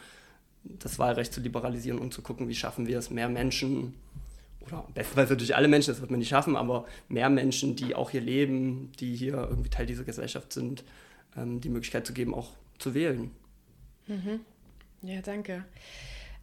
[0.64, 3.94] das Wahlrecht zu liberalisieren und zu gucken, wie schaffen wir es, mehr Menschen,
[4.68, 8.10] oder bestenfalls natürlich alle Menschen, das wird man nicht schaffen, aber mehr Menschen, die auch
[8.10, 10.84] hier leben, die hier irgendwie Teil dieser Gesellschaft sind,
[11.38, 13.32] ähm, die Möglichkeit zu geben, auch zu wählen.
[14.08, 14.42] Mhm.
[15.02, 15.66] Ja, danke.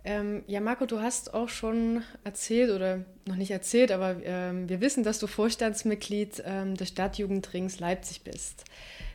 [0.05, 4.81] Ähm, ja, Marco, du hast auch schon erzählt oder noch nicht erzählt, aber ähm, wir
[4.81, 8.65] wissen, dass du Vorstandsmitglied ähm, des Stadtjugendrings Leipzig bist.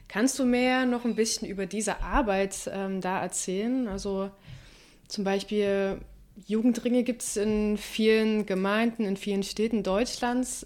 [0.07, 3.89] Kannst du mehr noch ein bisschen über diese Arbeit ähm, da erzählen?
[3.89, 4.31] Also
[5.09, 5.99] zum Beispiel
[6.47, 10.65] Jugendringe gibt es in vielen Gemeinden, in vielen Städten Deutschlands.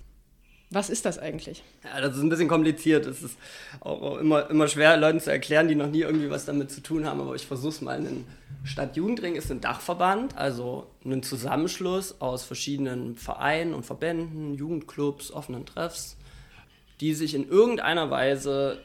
[0.69, 1.63] Was ist das eigentlich?
[1.83, 3.07] Ja, das ist ein bisschen kompliziert.
[3.07, 3.35] Es ist
[3.79, 7.05] auch immer, immer schwer, Leuten zu erklären, die noch nie irgendwie was damit zu tun
[7.05, 7.19] haben.
[7.19, 7.97] Aber ich versuche es mal.
[7.97, 8.25] Ein
[8.63, 16.15] Stadtjugendring ist ein Dachverband, also ein Zusammenschluss aus verschiedenen Vereinen und Verbänden, Jugendclubs, offenen Treffs,
[17.01, 18.77] die sich in irgendeiner Weise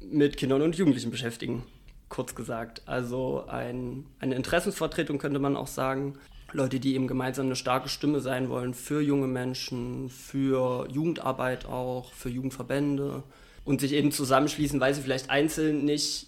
[0.00, 1.62] mit Kindern und Jugendlichen beschäftigen.
[2.10, 2.82] Kurz gesagt.
[2.86, 6.18] Also ein, eine Interessensvertretung könnte man auch sagen.
[6.52, 12.12] Leute, die eben gemeinsam eine starke Stimme sein wollen für junge Menschen, für Jugendarbeit auch,
[12.12, 13.22] für Jugendverbände
[13.64, 16.26] und sich eben zusammenschließen, weil sie vielleicht einzeln nicht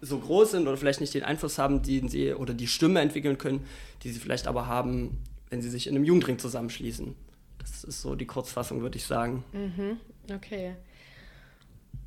[0.00, 3.38] so groß sind oder vielleicht nicht den Einfluss haben, den sie oder die Stimme entwickeln
[3.38, 3.66] können,
[4.02, 5.18] die sie vielleicht aber haben,
[5.50, 7.14] wenn sie sich in einem Jugendring zusammenschließen.
[7.58, 9.44] Das ist so die Kurzfassung, würde ich sagen.
[9.52, 9.98] Mhm,
[10.34, 10.76] okay.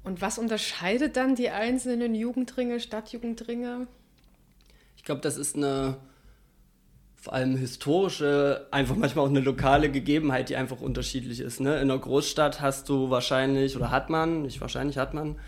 [0.03, 3.87] Und was unterscheidet dann die einzelnen Jugendringe, Stadtjugendringe?
[4.97, 5.97] Ich glaube, das ist eine
[7.23, 11.61] vor allem historische, einfach manchmal auch eine lokale Gegebenheit, die einfach unterschiedlich ist.
[11.61, 11.75] Ne?
[11.75, 15.39] In einer Großstadt hast du wahrscheinlich, oder hat man, nicht wahrscheinlich hat man,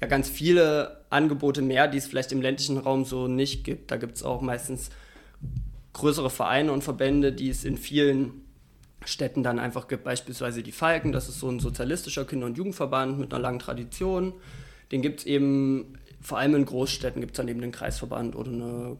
[0.00, 3.90] ja ganz viele Angebote mehr, die es vielleicht im ländlichen Raum so nicht gibt.
[3.90, 4.90] Da gibt es auch meistens
[5.94, 8.45] größere Vereine und Verbände, die es in vielen
[9.06, 10.04] Städten dann einfach gibt.
[10.04, 14.32] Beispielsweise die Falken, das ist so ein sozialistischer Kinder- und Jugendverband mit einer langen Tradition.
[14.92, 15.96] Den gibt es eben
[16.26, 18.96] vor allem in Großstädten gibt es dann eben den Kreisverband oder eine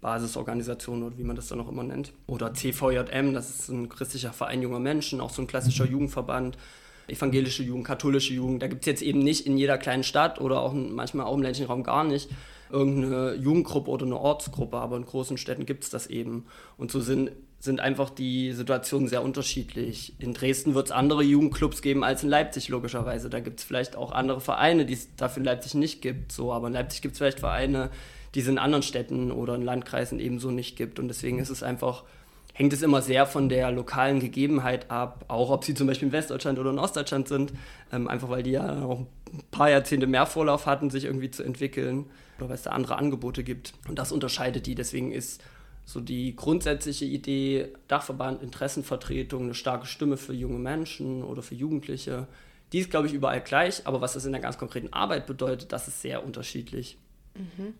[0.00, 2.12] Basisorganisation oder wie man das dann auch immer nennt.
[2.26, 6.58] Oder CVJM, das ist ein christlicher Verein junger Menschen, auch so ein klassischer Jugendverband.
[7.06, 8.62] Evangelische Jugend, katholische Jugend.
[8.62, 11.42] Da gibt es jetzt eben nicht in jeder kleinen Stadt oder auch manchmal auch im
[11.42, 12.28] ländlichen Raum gar nicht
[12.68, 16.46] irgendeine Jugendgruppe oder eine Ortsgruppe, aber in großen Städten gibt es das eben.
[16.76, 20.14] Und so sind sind einfach die Situationen sehr unterschiedlich.
[20.18, 23.30] In Dresden wird es andere Jugendclubs geben als in Leipzig, logischerweise.
[23.30, 26.32] Da gibt es vielleicht auch andere Vereine, die es dafür in Leipzig nicht gibt.
[26.32, 27.90] So, aber in Leipzig gibt es vielleicht Vereine,
[28.34, 30.98] die es in anderen Städten oder in Landkreisen ebenso nicht gibt.
[30.98, 32.04] Und deswegen ist es einfach,
[32.52, 36.12] hängt es immer sehr von der lokalen Gegebenheit ab, auch ob sie zum Beispiel in
[36.12, 37.52] Westdeutschland oder in Ostdeutschland sind,
[37.92, 41.42] ähm, einfach weil die ja auch ein paar Jahrzehnte mehr Vorlauf hatten, sich irgendwie zu
[41.42, 42.06] entwickeln
[42.38, 43.72] oder weil es da andere Angebote gibt.
[43.88, 44.74] Und das unterscheidet die.
[44.74, 45.42] Deswegen ist
[45.86, 52.26] so die grundsätzliche Idee, Dachverband, Interessenvertretung, eine starke Stimme für junge Menschen oder für Jugendliche,
[52.72, 55.72] die ist, glaube ich, überall gleich, aber was das in der ganz konkreten Arbeit bedeutet,
[55.72, 56.98] das ist sehr unterschiedlich.
[57.34, 57.74] Mhm.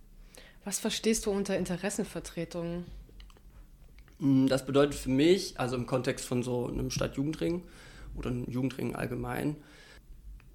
[0.65, 2.85] Was verstehst du unter Interessenvertretung?
[4.21, 7.65] Mm, das bedeutet für mich, also im Kontext von so einem Stadtjugendring
[8.17, 9.57] oder einem Jugendring allgemein,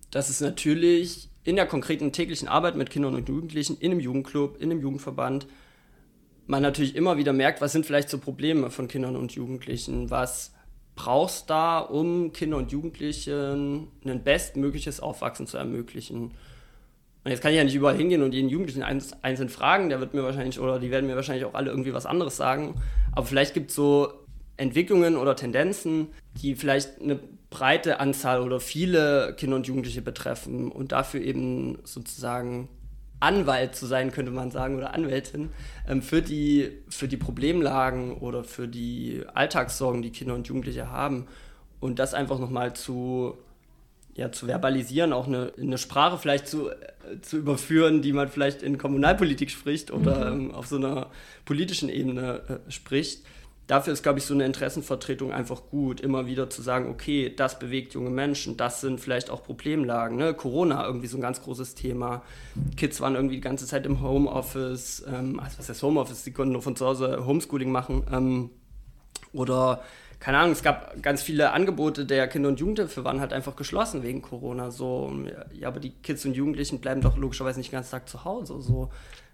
[0.09, 4.61] dass es natürlich in der konkreten täglichen Arbeit mit Kindern und Jugendlichen in einem Jugendclub,
[4.61, 5.47] in einem Jugendverband
[6.51, 10.53] man natürlich immer wieder merkt, was sind vielleicht so Probleme von Kindern und Jugendlichen, was
[10.95, 16.31] brauchst da, um Kindern und Jugendlichen ein bestmögliches Aufwachsen zu ermöglichen.
[17.23, 20.13] Und jetzt kann ich ja nicht überall hingehen und jeden Jugendlichen einzeln fragen, der wird
[20.13, 22.75] mir wahrscheinlich, oder die werden mir wahrscheinlich auch alle irgendwie was anderes sagen.
[23.13, 24.11] Aber vielleicht gibt es so
[24.57, 26.09] Entwicklungen oder Tendenzen,
[26.41, 27.17] die vielleicht eine
[27.49, 32.67] breite Anzahl oder viele Kinder und Jugendliche betreffen und dafür eben sozusagen
[33.21, 35.49] Anwalt zu sein, könnte man sagen, oder Anwältin,
[35.87, 41.27] ähm, für, die, für die Problemlagen oder für die Alltagssorgen, die Kinder und Jugendliche haben.
[41.79, 43.37] Und das einfach nochmal zu,
[44.15, 46.75] ja, zu verbalisieren, auch eine, eine Sprache vielleicht zu, äh,
[47.21, 50.49] zu überführen, die man vielleicht in Kommunalpolitik spricht oder mhm.
[50.49, 51.07] ähm, auf so einer
[51.45, 53.23] politischen Ebene äh, spricht
[53.71, 57.57] dafür ist, glaube ich, so eine Interessenvertretung einfach gut, immer wieder zu sagen, okay, das
[57.57, 60.17] bewegt junge Menschen, das sind vielleicht auch Problemlagen.
[60.17, 60.33] Ne?
[60.33, 62.21] Corona irgendwie so ein ganz großes Thema.
[62.75, 66.51] Kids waren irgendwie die ganze Zeit im Homeoffice, ähm, also was heißt Homeoffice, die konnten
[66.51, 68.03] nur von zu Hause Homeschooling machen.
[68.11, 68.49] Ähm,
[69.31, 69.81] oder
[70.19, 74.03] keine Ahnung, es gab ganz viele Angebote der Kinder- und Jugendhilfe, waren halt einfach geschlossen
[74.03, 74.69] wegen Corona.
[74.69, 75.13] So,
[75.57, 78.61] ja, aber die Kids und Jugendlichen bleiben doch logischerweise nicht den ganzen Tag zu Hause.
[78.61, 78.89] So.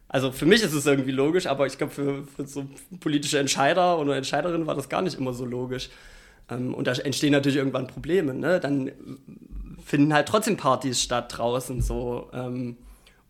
[0.09, 2.65] Also für mich ist es irgendwie logisch, aber ich glaube, für, für, so
[2.99, 5.89] politische Entscheider oder Entscheiderinnen war das gar nicht immer so logisch.
[6.49, 8.33] Ähm, und da entstehen natürlich irgendwann Probleme.
[8.33, 8.59] Ne?
[8.59, 8.91] Dann
[9.83, 11.81] finden halt trotzdem Partys statt draußen.
[11.81, 12.29] So.
[12.33, 12.77] Ähm,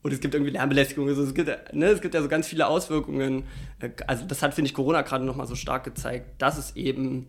[0.03, 1.07] und es gibt irgendwie Lärmbelästigung.
[1.07, 3.45] Also es, gibt, ne, es gibt ja so ganz viele Auswirkungen.
[3.79, 7.27] Äh, also das hat, finde ich, Corona gerade nochmal so stark gezeigt, dass es eben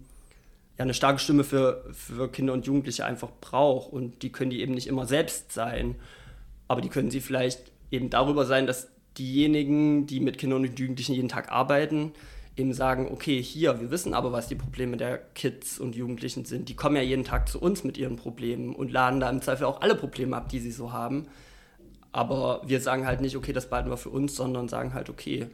[0.76, 3.90] ja, eine starke Stimme für, für Kinder und Jugendliche einfach braucht.
[3.92, 5.96] Und die können die eben nicht immer selbst sein.
[6.68, 8.88] Aber die können sie vielleicht eben darüber sein, dass
[9.18, 12.12] diejenigen, die mit Kindern und Jugendlichen jeden Tag arbeiten,
[12.56, 16.68] eben sagen, okay, hier, wir wissen aber, was die Probleme der Kids und Jugendlichen sind.
[16.68, 19.64] Die kommen ja jeden Tag zu uns mit ihren Problemen und laden da im Zweifel
[19.64, 21.26] auch alle Probleme ab, die sie so haben.
[22.10, 25.46] Aber wir sagen halt nicht, okay, das behalten wir für uns, sondern sagen halt, okay,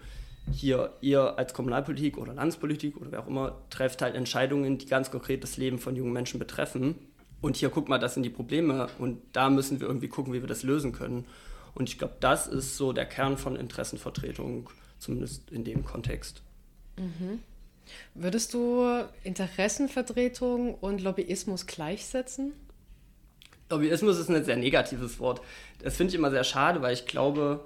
[0.52, 5.10] hier, ihr als Kommunalpolitik oder Landespolitik oder wer auch immer, trefft halt Entscheidungen, die ganz
[5.10, 6.96] konkret das Leben von jungen Menschen betreffen.
[7.40, 10.40] Und hier, guck mal, das sind die Probleme und da müssen wir irgendwie gucken, wie
[10.40, 11.26] wir das lösen können.
[11.74, 16.42] Und ich glaube, das ist so der Kern von Interessenvertretung, zumindest in dem Kontext.
[16.96, 17.40] Mhm.
[18.14, 22.52] Würdest du Interessenvertretung und Lobbyismus gleichsetzen?
[23.70, 25.40] Lobbyismus ist ein sehr negatives Wort.
[25.82, 27.64] Das finde ich immer sehr schade, weil ich glaube,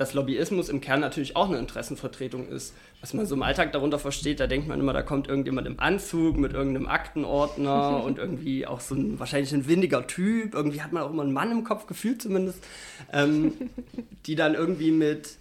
[0.00, 2.74] dass Lobbyismus im Kern natürlich auch eine Interessenvertretung ist.
[3.02, 5.78] Was man so im Alltag darunter versteht, da denkt man immer, da kommt irgendjemand im
[5.78, 10.54] Anzug mit irgendeinem Aktenordner und irgendwie auch so ein wahrscheinlich ein windiger Typ.
[10.54, 12.64] Irgendwie hat man auch immer einen Mann im Kopf, gefühlt zumindest,
[13.12, 13.52] ähm,
[14.26, 15.36] die dann irgendwie mit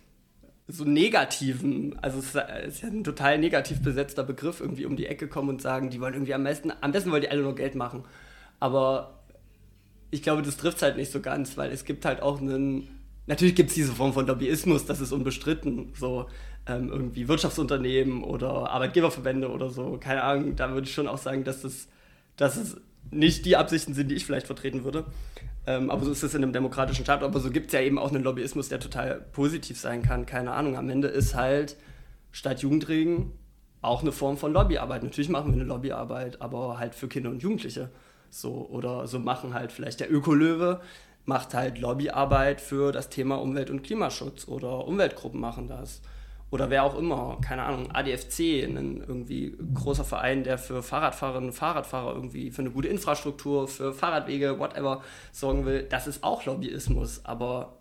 [0.68, 2.36] so negativen, also es
[2.68, 6.02] ist ja ein total negativ besetzter Begriff, irgendwie um die Ecke kommen und sagen, die
[6.02, 8.04] wollen irgendwie am besten, am besten wollen die alle nur Geld machen.
[8.60, 9.22] Aber
[10.12, 12.99] ich glaube, das trifft es halt nicht so ganz, weil es gibt halt auch einen,
[13.30, 16.28] natürlich gibt es diese Form von Lobbyismus, das ist unbestritten, so
[16.66, 21.44] ähm, irgendwie Wirtschaftsunternehmen oder Arbeitgeberverbände oder so, keine Ahnung, da würde ich schon auch sagen,
[21.44, 21.88] dass das,
[22.36, 22.78] dass es
[23.12, 25.06] nicht die Absichten sind, die ich vielleicht vertreten würde.
[25.66, 27.24] Ähm, aber so ist es in einem demokratischen Staat.
[27.24, 30.26] Aber so gibt es ja eben auch einen Lobbyismus, der total positiv sein kann.
[30.26, 30.78] Keine Ahnung.
[30.78, 31.76] Am Ende ist halt
[32.32, 33.32] statt Jugendregen
[33.82, 35.04] auch eine Form von Lobbyarbeit.
[35.04, 37.90] Natürlich machen wir eine Lobbyarbeit, aber halt für Kinder und Jugendliche.
[38.30, 40.82] So, oder so machen halt vielleicht der Ökolöwe
[41.30, 46.02] macht halt Lobbyarbeit für das Thema Umwelt- und Klimaschutz oder Umweltgruppen machen das.
[46.50, 51.56] Oder wer auch immer, keine Ahnung, ADFC, ein irgendwie großer Verein, der für Fahrradfahrerinnen und
[51.56, 57.24] Fahrradfahrer irgendwie für eine gute Infrastruktur, für Fahrradwege, whatever sorgen will, das ist auch Lobbyismus.
[57.24, 57.78] Aber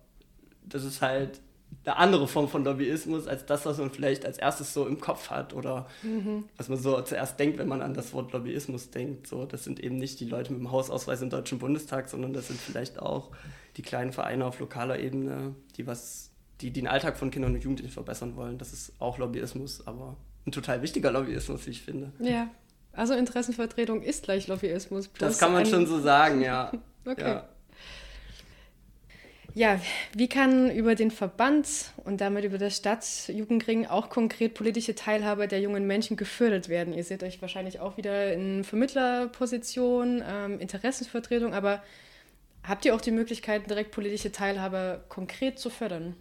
[0.67, 1.41] das ist halt
[1.85, 5.31] eine andere Form von Lobbyismus als das, was man vielleicht als erstes so im Kopf
[5.31, 6.45] hat oder mhm.
[6.57, 9.27] was man so zuerst denkt, wenn man an das Wort Lobbyismus denkt.
[9.27, 12.49] So, das sind eben nicht die Leute mit dem Hausausweis im Deutschen Bundestag, sondern das
[12.49, 13.31] sind vielleicht auch
[13.77, 17.93] die kleinen Vereine auf lokaler Ebene, die was, die den Alltag von Kindern und Jugendlichen
[17.93, 18.59] verbessern wollen.
[18.59, 20.17] Das ist auch Lobbyismus, aber
[20.47, 22.13] ein total wichtiger Lobbyismus, wie ich finde.
[22.19, 22.51] Ja,
[22.93, 25.11] also Interessenvertretung ist gleich Lobbyismus.
[25.19, 26.73] Das kann man schon so sagen, ja.
[27.07, 27.21] okay.
[27.23, 27.49] Ja.
[29.55, 29.81] Ja,
[30.15, 35.61] wie kann über den Verband und damit über das Stadtjugendring auch konkret politische Teilhabe der
[35.61, 36.93] jungen Menschen gefördert werden?
[36.93, 41.83] Ihr seht euch wahrscheinlich auch wieder in Vermittlerposition, ähm, Interessensvertretung, aber
[42.63, 46.15] habt ihr auch die Möglichkeit, direkt politische Teilhabe konkret zu fördern?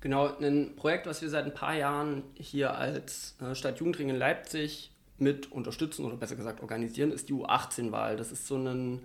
[0.00, 4.92] Genau, ein Projekt, was wir seit ein paar Jahren hier als äh, Stadtjugendring in Leipzig
[5.18, 8.16] mit unterstützen oder besser gesagt organisieren, ist die U18-Wahl.
[8.16, 9.00] Das ist so ein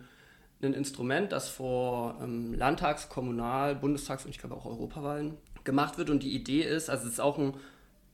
[0.63, 6.09] ein Instrument, das vor ähm, Landtags-, Kommunal-, Bundestags- und ich glaube auch Europawahlen gemacht wird.
[6.09, 7.53] Und die Idee ist, also es ist auch ein,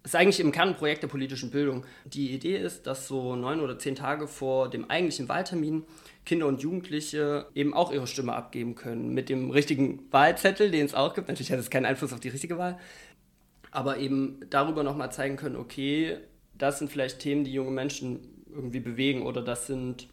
[0.04, 1.86] ist eigentlich im Kern ein Projekt der politischen Bildung.
[2.06, 5.84] Die Idee ist, dass so neun oder zehn Tage vor dem eigentlichen Wahltermin
[6.26, 9.14] Kinder und Jugendliche eben auch ihre Stimme abgeben können.
[9.14, 11.28] Mit dem richtigen Wahlzettel, den es auch gibt.
[11.28, 12.78] Natürlich hat es keinen Einfluss auf die richtige Wahl.
[13.72, 16.18] Aber eben darüber nochmal zeigen können, okay,
[16.58, 20.08] das sind vielleicht Themen, die junge Menschen irgendwie bewegen oder das sind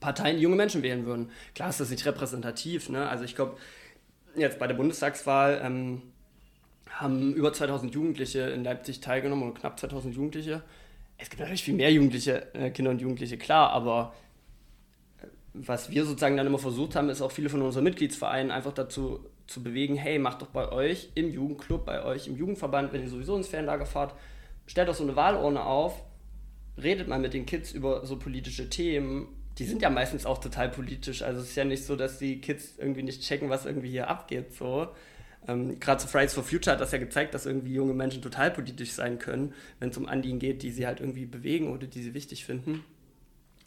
[0.00, 1.30] Parteien die junge Menschen wählen würden.
[1.54, 2.88] Klar ist das nicht repräsentativ.
[2.88, 3.08] Ne?
[3.08, 3.56] Also ich glaube,
[4.36, 6.02] jetzt bei der Bundestagswahl ähm,
[6.90, 10.62] haben über 2000 Jugendliche in Leipzig teilgenommen oder knapp 2000 Jugendliche.
[11.16, 14.14] Es gibt natürlich viel mehr Jugendliche, äh, Kinder und Jugendliche, klar, aber
[15.20, 18.72] äh, was wir sozusagen dann immer versucht haben, ist auch viele von unseren Mitgliedsvereinen einfach
[18.72, 23.02] dazu zu bewegen, hey, macht doch bei euch im Jugendclub, bei euch im Jugendverband, wenn
[23.02, 24.14] ihr sowieso ins Fernlager fahrt,
[24.66, 26.04] stellt doch so eine Wahlurne auf,
[26.80, 29.28] redet mal mit den Kids über so politische Themen
[29.58, 31.22] die sind ja meistens auch total politisch.
[31.22, 34.08] Also es ist ja nicht so, dass die Kids irgendwie nicht checken, was irgendwie hier
[34.08, 34.54] abgeht.
[34.54, 34.88] So.
[35.48, 38.52] Ähm, Gerade so Fridays for Future hat das ja gezeigt, dass irgendwie junge Menschen total
[38.52, 42.02] politisch sein können, wenn es um Anliegen geht, die sie halt irgendwie bewegen oder die
[42.02, 42.84] sie wichtig finden.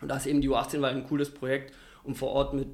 [0.02, 1.74] Und da ist eben die U18 war ein cooles Projekt,
[2.04, 2.68] um vor Ort mit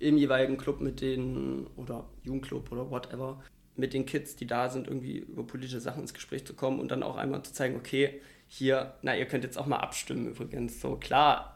[0.00, 3.40] im jeweiligen Club mit den, oder Jugendclub oder whatever,
[3.76, 6.90] mit den Kids, die da sind, irgendwie über politische Sachen ins Gespräch zu kommen und
[6.90, 10.80] dann auch einmal zu zeigen, okay, hier, na, ihr könnt jetzt auch mal abstimmen übrigens.
[10.80, 11.53] So klar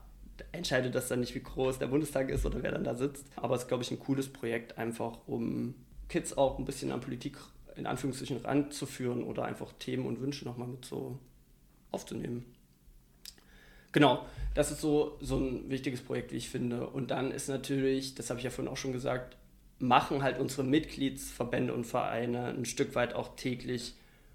[0.52, 3.26] entscheidet das dann nicht, wie groß der Bundestag ist oder wer dann da sitzt.
[3.36, 5.74] Aber es ist, glaube ich, ein cooles Projekt, einfach um
[6.08, 7.36] Kids auch ein bisschen an Politik
[7.76, 11.18] in Anführungszeichen ranzuführen oder einfach Themen und Wünsche nochmal mit so
[11.92, 12.44] aufzunehmen.
[13.92, 16.88] Genau, das ist so, so ein wichtiges Projekt, wie ich finde.
[16.88, 19.36] Und dann ist natürlich, das habe ich ja vorhin auch schon gesagt,
[19.78, 23.94] machen halt unsere Mitgliedsverbände und Vereine ein Stück weit auch täglich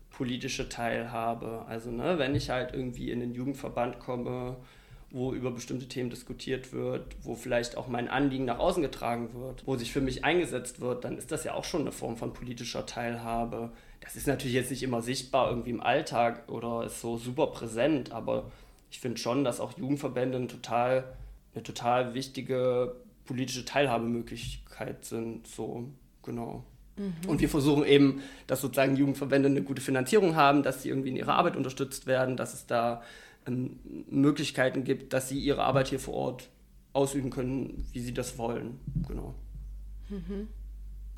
[0.09, 1.65] politische Teilhabe.
[1.67, 4.57] Also ne, wenn ich halt irgendwie in den Jugendverband komme,
[5.13, 9.65] wo über bestimmte Themen diskutiert wird, wo vielleicht auch mein Anliegen nach außen getragen wird,
[9.67, 12.33] wo sich für mich eingesetzt wird, dann ist das ja auch schon eine Form von
[12.33, 13.71] politischer Teilhabe.
[14.01, 18.11] Das ist natürlich jetzt nicht immer sichtbar irgendwie im Alltag oder ist so super präsent,
[18.11, 18.51] aber
[18.89, 21.13] ich finde schon, dass auch Jugendverbände eine total,
[21.53, 22.95] eine total wichtige
[23.25, 25.47] politische Teilhabemöglichkeit sind.
[25.47, 25.89] So,
[26.23, 26.63] genau.
[26.95, 27.13] Mhm.
[27.27, 31.15] Und wir versuchen eben, dass sozusagen Jugendverbände eine gute Finanzierung haben, dass sie irgendwie in
[31.17, 33.03] ihrer Arbeit unterstützt werden, dass es da
[33.47, 33.79] ähm,
[34.09, 36.49] Möglichkeiten gibt, dass sie ihre Arbeit hier vor Ort
[36.93, 38.79] ausüben können, wie sie das wollen.
[39.07, 39.33] Genau.
[40.09, 40.47] Mhm.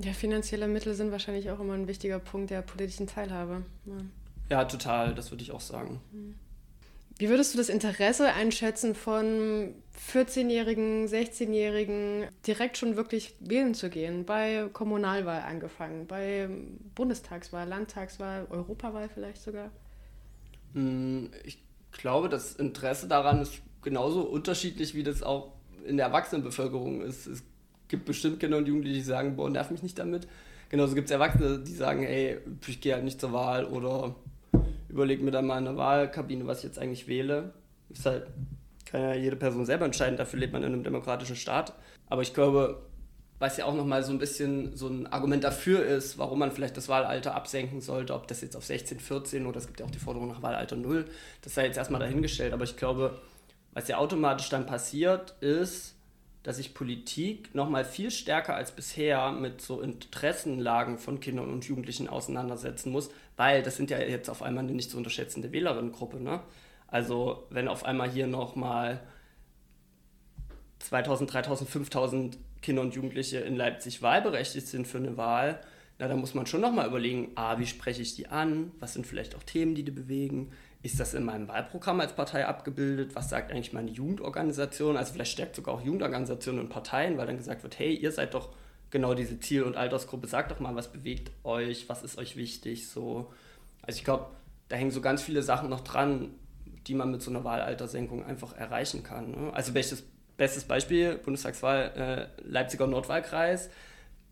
[0.02, 3.64] Ja, finanzielle Mittel sind wahrscheinlich auch immer ein wichtiger Punkt der politischen Teilhabe.
[3.86, 6.02] Ja, ja total, das würde ich auch sagen.
[6.12, 6.36] Mhm.
[7.18, 9.74] Wie würdest du das Interesse einschätzen von
[10.14, 14.26] 14-Jährigen, 16-Jährigen, direkt schon wirklich wählen zu gehen?
[14.26, 16.50] Bei Kommunalwahl angefangen, bei
[16.94, 19.72] Bundestagswahl, Landtagswahl, Europawahl vielleicht sogar?
[20.74, 21.65] Hm, ich
[21.98, 25.54] glaube, das Interesse daran ist genauso unterschiedlich, wie das auch
[25.86, 27.28] in der Erwachsenenbevölkerung ist.
[27.28, 27.44] Es
[27.88, 30.28] gibt bestimmt Kinder und Jugendliche, die sagen, boah, nerv mich nicht damit.
[30.70, 34.16] Genauso gibt es Erwachsene, die sagen, ey, ich gehe halt nicht zur Wahl oder
[34.90, 37.54] überlege mir dann mal in der Wahlkabine, was ich jetzt eigentlich wähle.
[37.90, 38.28] Ist halt,
[38.86, 41.74] kann ja jede Person selber entscheiden, dafür lebt man in einem demokratischen Staat.
[42.08, 42.82] Aber ich glaube,
[43.38, 46.78] was ja auch nochmal so ein bisschen so ein Argument dafür ist, warum man vielleicht
[46.78, 49.92] das Wahlalter absenken sollte, ob das jetzt auf 16, 14 oder es gibt ja auch
[49.92, 51.06] die Forderung nach Wahlalter 0,
[51.42, 52.54] das sei jetzt erstmal dahingestellt.
[52.54, 53.20] Aber ich glaube,
[53.74, 55.96] was ja automatisch dann passiert, ist,
[56.44, 62.08] dass sich Politik nochmal viel stärker als bisher mit so Interessenlagen von Kindern und Jugendlichen
[62.08, 66.20] auseinandersetzen muss, weil das sind ja jetzt auf einmal eine nicht zu unterschätzende Wählerinnengruppe.
[66.20, 66.40] Ne?
[66.88, 69.02] Also wenn auf einmal hier nochmal
[70.80, 75.62] 2000, 3000, 5000 Kinder und Jugendliche in Leipzig wahlberechtigt sind für eine Wahl,
[76.00, 78.72] na, da muss man schon nochmal überlegen, ah, wie spreche ich die an?
[78.80, 80.52] Was sind vielleicht auch Themen, die die bewegen?
[80.84, 83.16] Ist das in meinem Wahlprogramm als Partei abgebildet?
[83.16, 84.98] Was sagt eigentlich meine Jugendorganisation?
[84.98, 88.34] Also vielleicht stärkt sogar auch Jugendorganisationen und Parteien, weil dann gesagt wird, hey, ihr seid
[88.34, 88.50] doch
[88.90, 92.90] genau diese Ziel- und Altersgruppe, sagt doch mal, was bewegt euch, was ist euch wichtig,
[92.90, 93.32] so.
[93.82, 94.28] Also ich glaube,
[94.68, 96.32] da hängen so ganz viele Sachen noch dran,
[96.88, 99.32] die man mit so einer Wahlaltersenkung einfach erreichen kann.
[99.32, 99.54] Ne?
[99.54, 100.04] Also welches
[100.38, 103.70] Bestes Beispiel, Bundestagswahl äh, Leipziger Nordwahlkreis.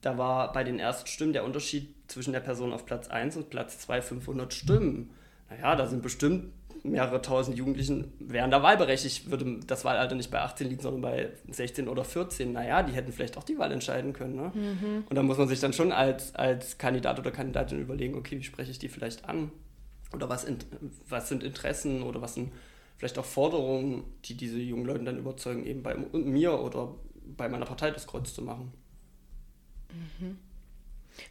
[0.01, 3.49] Da war bei den ersten Stimmen der Unterschied zwischen der Person auf Platz 1 und
[3.49, 5.11] Platz 2 500 Stimmen.
[5.49, 6.51] Naja, da sind bestimmt
[6.83, 11.29] mehrere tausend Jugendlichen, wären da wahlberechtigt, würde das Wahlalter nicht bei 18 liegen, sondern bei
[11.49, 12.51] 16 oder 14.
[12.51, 14.35] Naja, die hätten vielleicht auch die Wahl entscheiden können.
[14.35, 14.51] Ne?
[14.53, 15.03] Mhm.
[15.09, 18.43] Und da muss man sich dann schon als, als Kandidat oder Kandidatin überlegen, okay, wie
[18.43, 19.51] spreche ich die vielleicht an?
[20.11, 20.45] Oder was,
[21.07, 22.51] was sind Interessen oder was sind
[22.97, 26.95] vielleicht auch Forderungen, die diese jungen Leute dann überzeugen, eben bei mir oder
[27.37, 28.71] bei meiner Partei das Kreuz zu machen.
[30.19, 30.37] Mhm.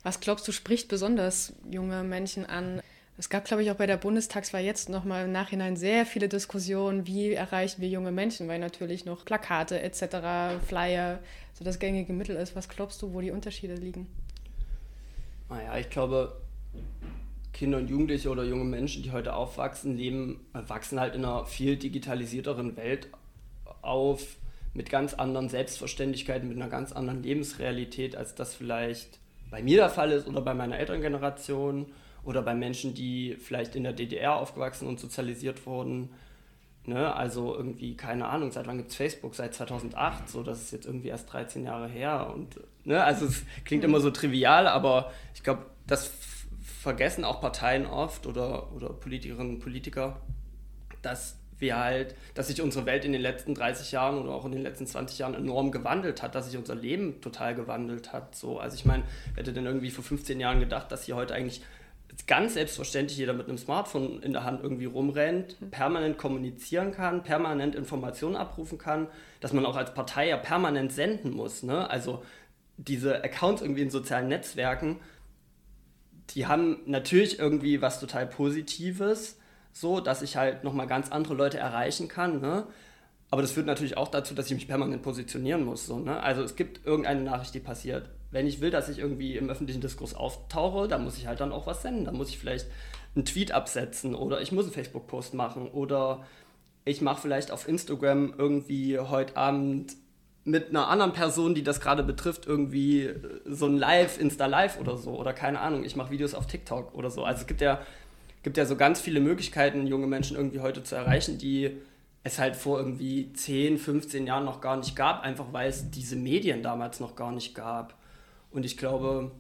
[0.02, 2.80] Was glaubst du, spricht besonders junge Menschen an?
[3.18, 7.06] Es gab, glaube ich, auch bei der Bundestagswahl jetzt nochmal im Nachhinein sehr viele Diskussionen,
[7.06, 11.20] wie erreichen wir junge Menschen, weil natürlich noch Plakate etc., Flyer
[11.52, 12.56] so das gängige Mittel ist.
[12.56, 14.06] Was glaubst du, wo die Unterschiede liegen?
[15.48, 16.41] Naja, ich glaube,
[17.52, 21.76] Kinder und Jugendliche oder junge Menschen, die heute aufwachsen, leben, wachsen halt in einer viel
[21.76, 23.08] digitalisierteren Welt
[23.82, 24.36] auf,
[24.74, 29.18] mit ganz anderen Selbstverständlichkeiten, mit einer ganz anderen Lebensrealität, als das vielleicht
[29.50, 31.86] bei mir der Fall ist oder bei meiner älteren Generation
[32.24, 36.10] oder bei Menschen, die vielleicht in der DDR aufgewachsen und sozialisiert wurden.
[36.86, 37.14] Ne?
[37.14, 39.34] Also irgendwie, keine Ahnung, seit wann gibt es Facebook?
[39.34, 42.32] Seit 2008, so das ist jetzt irgendwie erst 13 Jahre her.
[42.34, 43.04] Und, ne?
[43.04, 46.10] Also es klingt immer so trivial, aber ich glaube, das
[46.82, 50.20] vergessen auch Parteien oft oder, oder Politikerinnen und Politiker,
[51.00, 54.52] dass wir halt, dass sich unsere Welt in den letzten 30 Jahren oder auch in
[54.52, 58.34] den letzten 20 Jahren enorm gewandelt hat, dass sich unser Leben total gewandelt hat.
[58.34, 59.04] So, also ich meine,
[59.34, 61.62] wer hätte denn irgendwie vor 15 Jahren gedacht, dass hier heute eigentlich
[62.26, 67.76] ganz selbstverständlich jeder mit einem Smartphone in der Hand irgendwie rumrennt, permanent kommunizieren kann, permanent
[67.76, 69.06] Informationen abrufen kann,
[69.40, 71.62] dass man auch als Partei ja permanent senden muss.
[71.62, 71.88] Ne?
[71.88, 72.22] Also
[72.76, 74.98] diese Accounts irgendwie in sozialen Netzwerken,
[76.34, 79.38] die haben natürlich irgendwie was total Positives,
[79.72, 82.66] so, dass ich halt nochmal ganz andere Leute erreichen kann, ne?
[83.30, 85.86] Aber das führt natürlich auch dazu, dass ich mich permanent positionieren muss.
[85.86, 86.22] So, ne?
[86.22, 88.10] Also es gibt irgendeine Nachricht, die passiert.
[88.30, 91.50] Wenn ich will, dass ich irgendwie im öffentlichen Diskurs auftauche, dann muss ich halt dann
[91.50, 92.04] auch was senden.
[92.04, 92.66] Dann muss ich vielleicht
[93.14, 96.26] einen Tweet absetzen oder ich muss einen Facebook-Post machen oder
[96.84, 99.94] ich mache vielleicht auf Instagram irgendwie heute Abend
[100.44, 103.10] mit einer anderen Person, die das gerade betrifft, irgendwie
[103.44, 107.10] so ein Live, Insta-Live oder so oder keine Ahnung, ich mache Videos auf TikTok oder
[107.10, 107.24] so.
[107.24, 107.80] Also es gibt ja,
[108.42, 111.76] gibt ja so ganz viele Möglichkeiten, junge Menschen irgendwie heute zu erreichen, die
[112.24, 116.16] es halt vor irgendwie 10, 15 Jahren noch gar nicht gab, einfach weil es diese
[116.16, 117.94] Medien damals noch gar nicht gab.
[118.50, 119.32] Und ich glaube,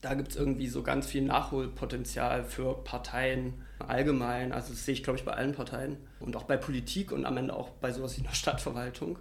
[0.00, 4.52] da gibt es irgendwie so ganz viel Nachholpotenzial für Parteien allgemein.
[4.52, 7.36] Also das sehe ich, glaube ich, bei allen Parteien und auch bei Politik und am
[7.36, 9.18] Ende auch bei sowas wie einer Stadtverwaltung.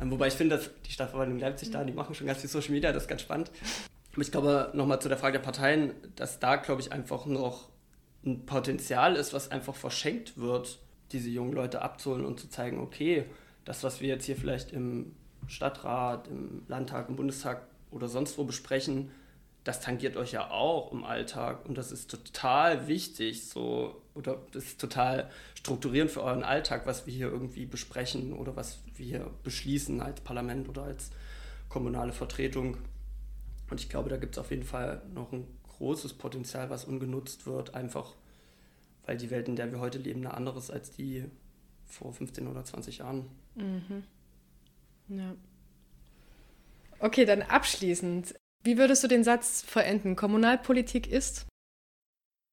[0.00, 2.72] Ähm, wobei ich finde, dass die Stadtverwaltung Leipzig da, die machen schon ganz viel Social
[2.72, 3.50] Media, das ist ganz spannend.
[4.12, 7.68] Aber ich glaube, nochmal zu der Frage der Parteien, dass da, glaube ich, einfach noch
[8.24, 10.78] ein Potenzial ist, was einfach verschenkt wird,
[11.12, 13.24] diese jungen Leute abzuholen und zu zeigen, okay,
[13.64, 15.14] das, was wir jetzt hier vielleicht im
[15.46, 19.10] Stadtrat, im Landtag, im Bundestag oder sonst wo besprechen,
[19.64, 24.64] das tangiert euch ja auch im Alltag und das ist total wichtig, so oder das
[24.64, 25.30] ist total
[25.68, 30.66] strukturierend für euren Alltag, was wir hier irgendwie besprechen oder was wir beschließen als Parlament
[30.66, 31.10] oder als
[31.68, 32.78] kommunale Vertretung.
[33.68, 35.46] Und ich glaube, da gibt es auf jeden Fall noch ein
[35.76, 38.14] großes Potenzial, was ungenutzt wird, einfach
[39.04, 41.24] weil die Welt, in der wir heute leben, eine andere ist als die
[41.84, 43.26] vor 15 oder 20 Jahren.
[43.54, 44.04] Mhm.
[45.08, 45.34] Ja.
[46.98, 48.34] Okay, dann abschließend.
[48.64, 50.16] Wie würdest du den Satz verenden?
[50.16, 51.46] Kommunalpolitik ist?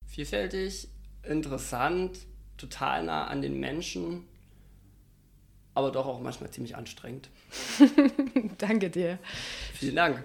[0.05, 0.89] Vielfältig,
[1.23, 2.19] interessant,
[2.57, 4.23] total nah an den Menschen,
[5.73, 7.29] aber doch auch manchmal ziemlich anstrengend.
[8.57, 9.19] Danke dir.
[9.73, 10.23] Vielen Dank.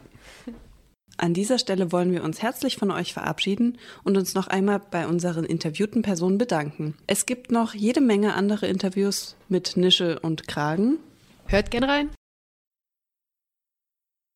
[1.17, 5.07] An dieser Stelle wollen wir uns herzlich von euch verabschieden und uns noch einmal bei
[5.07, 6.97] unseren interviewten Personen bedanken.
[7.07, 10.99] Es gibt noch jede Menge andere Interviews mit Nische und Kragen.
[11.47, 12.11] Hört gern rein.